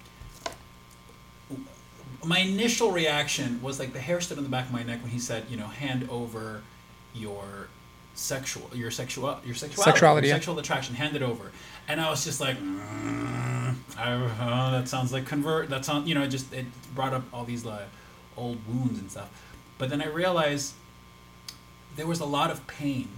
[2.24, 5.12] my initial reaction was like the hair stood on the back of my neck when
[5.12, 6.62] he said, you know, hand over
[7.14, 7.68] your
[8.16, 10.40] sexual, your sexual, your sexuality, Sexuality, your yeah.
[10.40, 11.52] sexual attraction, hand it over.
[11.88, 15.70] And I was just like, mm, I, oh, that sounds like convert.
[15.70, 17.88] That sounds, you know, it just it brought up all these like
[18.38, 19.30] old wounds and stuff.
[19.78, 20.74] But then I realized
[21.96, 23.10] there was a lot of pain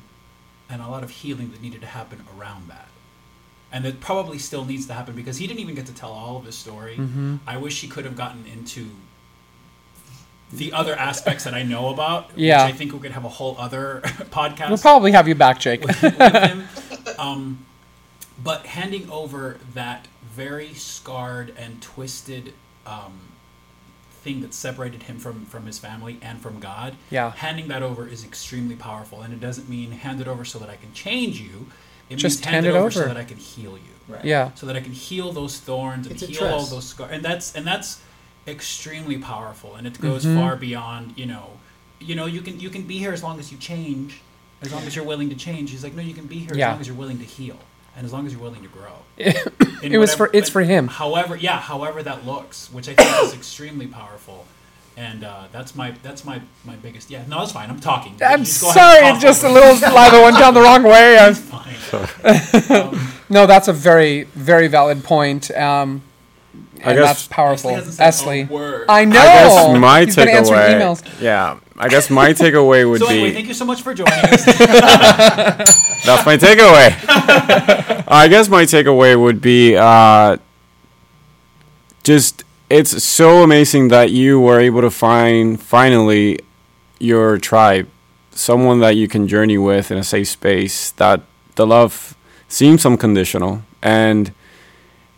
[0.69, 2.87] and a lot of healing that needed to happen around that.
[3.71, 6.37] And it probably still needs to happen because he didn't even get to tell all
[6.37, 6.95] of his story.
[6.97, 7.37] Mm-hmm.
[7.45, 8.87] I wish he could have gotten into
[10.53, 12.31] the other aspects that I know about.
[12.35, 12.65] Yeah.
[12.65, 15.59] Which I think we could have a whole other podcast We'll probably have you back,
[15.59, 15.83] Jake.
[15.83, 17.15] with, with.
[17.19, 17.65] Um,
[18.43, 22.53] but handing over that very scarred and twisted
[22.85, 23.13] um,
[24.21, 27.31] thing that separated him from, from his family and from God, Yeah.
[27.31, 29.21] handing that over is extremely powerful.
[29.21, 31.67] And it doesn't mean hand it over so that I can change you.
[32.09, 34.23] It Just means hand hand, it it over so that I can heal you Right.
[34.23, 34.51] yeah.
[34.55, 37.11] so that I can heal those thorns and It's heal all those scars.
[37.11, 37.99] And that's and that's
[38.47, 40.37] extremely powerful, and it goes Mm-hmm.
[40.39, 41.49] far beyond you know,
[41.99, 44.21] you know you can you can be here as long as you change,
[44.61, 45.71] as long as you're willing to change.
[45.71, 46.67] He's like, no, you can be here Yeah.
[46.69, 47.57] as long as you're willing to heal,
[47.97, 48.93] and as long as you're willing to grow.
[49.17, 49.33] In
[49.93, 50.87] It was for- it's for him.
[50.87, 54.45] However, yeah, however that looks, which I think is extremely powerful.
[54.95, 58.43] And uh, that's my that's my, my biggest yeah no it's fine I'm talking I'm
[58.43, 59.77] just go ahead and sorry, talk just a little me.
[59.77, 61.17] saliva went down the wrong way.
[61.25, 65.51] I'm fine um, no, that's a very, very valid point.
[65.51, 66.01] Um,
[66.83, 67.71] I and guess- that's powerful.
[67.71, 68.85] Ashley hasn't said a Esley.
[68.87, 69.19] I know.
[69.19, 71.21] I guess my He's been answering takeaway.
[71.21, 74.45] Yeah, I guess my takeaway would so be thank you so much for joining us
[76.05, 76.93] that's my takeaway.
[78.07, 80.37] I guess my takeaway would be uh,
[82.03, 86.39] just it's so amazing that you were able to find finally
[86.99, 87.87] your tribe,
[88.31, 90.91] someone that you can journey with in a safe space.
[90.91, 91.21] That
[91.55, 92.15] the love
[92.47, 94.31] seems unconditional, and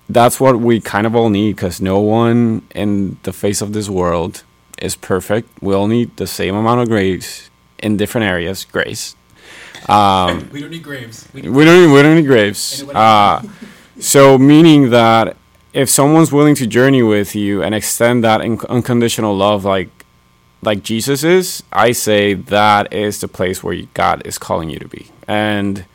[0.09, 3.87] that's what we kind of all need because no one in the face of this
[3.89, 4.43] world
[4.79, 5.49] is perfect.
[5.61, 8.65] We all need the same amount of grace in different areas.
[8.65, 9.15] Grace.
[9.87, 11.27] Um, We don't need graves.
[11.33, 12.83] We we don't need, we don't need graves.
[12.83, 13.43] Uh,
[13.99, 15.37] so meaning that
[15.73, 19.89] if someone's willing to journey with you and extend that unconditional love like
[20.61, 24.87] like Jesus is, I say that is the place where God is calling you to
[24.87, 25.07] be.
[25.27, 25.85] And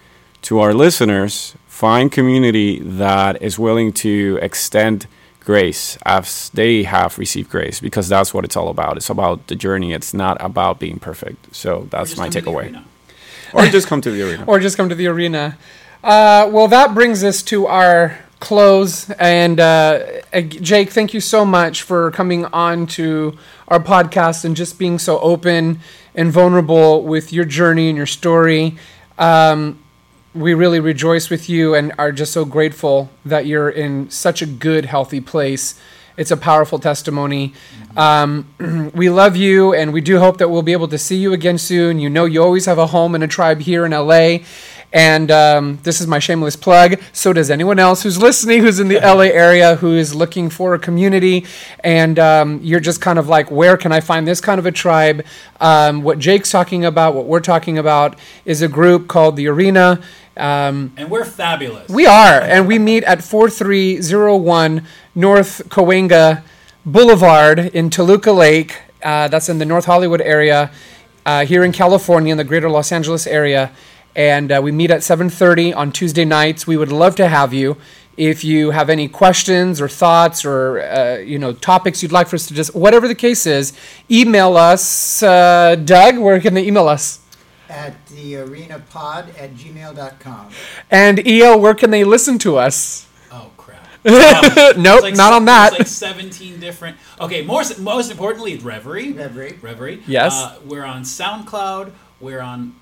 [0.42, 1.54] to our listeners,
[1.85, 5.07] find community that is willing to extend
[5.41, 8.97] grace as they have received grace because that's what it's all about.
[8.97, 9.93] It's about the journey.
[9.93, 11.55] It's not about being perfect.
[11.55, 12.85] So that's my come to the takeaway.
[13.53, 14.45] Or just come to the arena.
[14.49, 15.59] or just come to the arena.
[16.03, 19.11] Uh, well, that brings us to our close.
[19.11, 23.37] And uh, Jake, thank you so much for coming on to
[23.68, 25.80] our podcast and just being so open
[26.14, 28.78] and vulnerable with your journey and your story.
[29.18, 29.84] Um,
[30.35, 34.47] we really rejoice with you and are just so grateful that you're in such a
[34.47, 35.78] good, healthy place.
[36.16, 37.55] It's a powerful testimony.
[37.97, 41.32] Um, we love you, and we do hope that we'll be able to see you
[41.32, 41.99] again soon.
[41.99, 44.39] You know, you always have a home and a tribe here in LA.
[44.95, 47.01] And um, this is my shameless plug.
[47.12, 50.72] So does anyone else who's listening who's in the LA area who is looking for
[50.74, 51.47] a community.
[51.82, 54.72] And um, you're just kind of like, where can I find this kind of a
[54.72, 55.26] tribe?
[55.61, 60.01] Um, what Jake's talking about, what we're talking about, is a group called The Arena.
[60.37, 61.89] Um, And we're fabulous.
[61.89, 64.82] we are, and we meet at 4301
[65.14, 66.43] North Cahuenga
[66.85, 68.76] Boulevard in Toluca Lake.
[69.03, 70.70] Uh, that's in the North Hollywood area,
[71.26, 73.70] uh, here in California, in the greater Los Angeles area.
[74.16, 76.66] And uh, we meet at 7:30 on Tuesday nights.
[76.66, 77.76] We would love to have you.
[78.16, 82.37] If you have any questions or thoughts or uh, you know topics you'd like for
[82.37, 83.72] us to just whatever the case is,
[84.11, 85.22] email us.
[85.22, 87.18] Uh, Doug, where can they email us?
[87.68, 90.50] At the arenapod at gmail.com.
[90.90, 93.06] And EL, where can they listen to us?
[93.32, 93.80] oh crap.
[94.06, 95.70] Um, Nope, like not se- on that.
[95.70, 96.96] There's like 17 different.
[97.20, 99.12] Okay, more most importantly, Reverie.
[99.12, 99.58] Reverie.
[99.62, 100.02] Reverie.
[100.06, 100.34] Yes.
[100.34, 101.90] Uh, we're on SoundCloud.
[102.20, 102.74] We're on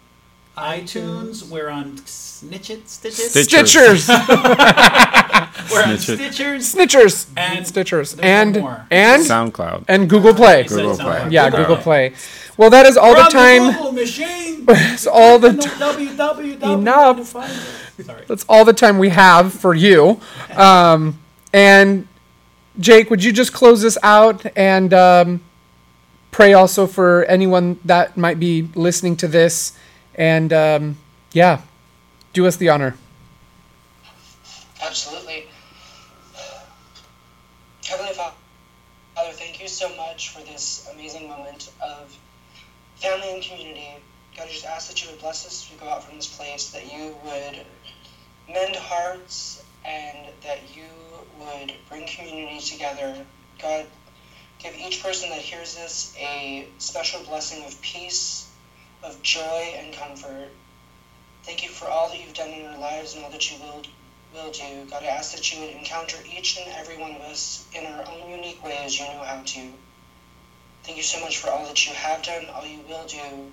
[0.57, 1.49] iTunes.
[1.49, 3.35] We're on Snitchit, Stitches.
[3.35, 4.09] Stitchers.
[4.09, 4.09] Stitchers,
[5.73, 6.17] We're on Snitchit.
[6.19, 6.75] Stitchers.
[6.75, 8.57] Snitchers, And Stitchers, and
[8.91, 9.85] and SoundCloud.
[9.89, 10.63] and Google Play.
[10.65, 11.21] You said Google SoundCloud.
[11.23, 11.31] Play.
[11.31, 12.11] Yeah, Google Google Play.
[12.11, 12.19] Play.
[12.59, 13.95] Well, that is all We're the on time.
[14.67, 14.95] Google machine.
[14.95, 17.17] It's all the No, t- Enough.
[17.19, 17.53] to find
[17.99, 18.07] it.
[18.07, 18.25] Sorry.
[18.27, 20.21] that's all the time we have for you.
[20.57, 21.19] Um,
[21.53, 22.09] and
[22.81, 25.41] Jake, would you just close this out and um,
[26.31, 29.77] pray also for anyone that might be listening to this?
[30.15, 30.97] And um,
[31.33, 31.61] yeah,
[32.33, 32.97] do us the honor.
[34.83, 35.47] Absolutely.
[37.87, 38.33] Heavenly Fa-
[39.15, 42.17] Father, thank you so much for this amazing moment of
[42.97, 43.92] family and community.
[44.53, 46.93] Just ask that you would bless us as we go out from this place, that
[46.93, 47.65] you would
[48.49, 50.85] mend hearts, and that you
[51.39, 53.27] would bring community together.
[53.59, 53.87] God,
[54.63, 58.47] Give each person that hears this a special blessing of peace,
[59.03, 60.51] of joy, and comfort.
[61.43, 63.83] Thank you for all that you've done in our lives and all that you will
[64.33, 64.85] will do.
[64.89, 68.09] God, I ask that you would encounter each and every one of us in our
[68.09, 69.73] own unique ways you know how to.
[70.85, 73.53] Thank you so much for all that you have done, all you will do.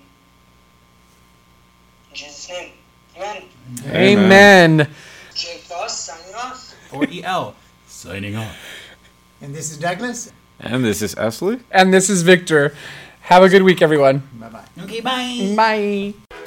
[2.10, 2.72] In Jesus' name,
[3.16, 3.42] amen.
[3.86, 4.88] Amen.
[5.34, 6.74] Jake Voss signing off.
[6.92, 7.54] Or EL.
[7.86, 8.56] Signing off.
[9.40, 10.32] And this is Douglas.
[10.58, 11.60] And this is Ashley.
[11.70, 12.74] And this is Victor.
[13.22, 14.22] Have a good week, everyone.
[14.34, 14.64] Bye bye.
[14.82, 15.54] Okay, bye.
[15.56, 16.46] Bye.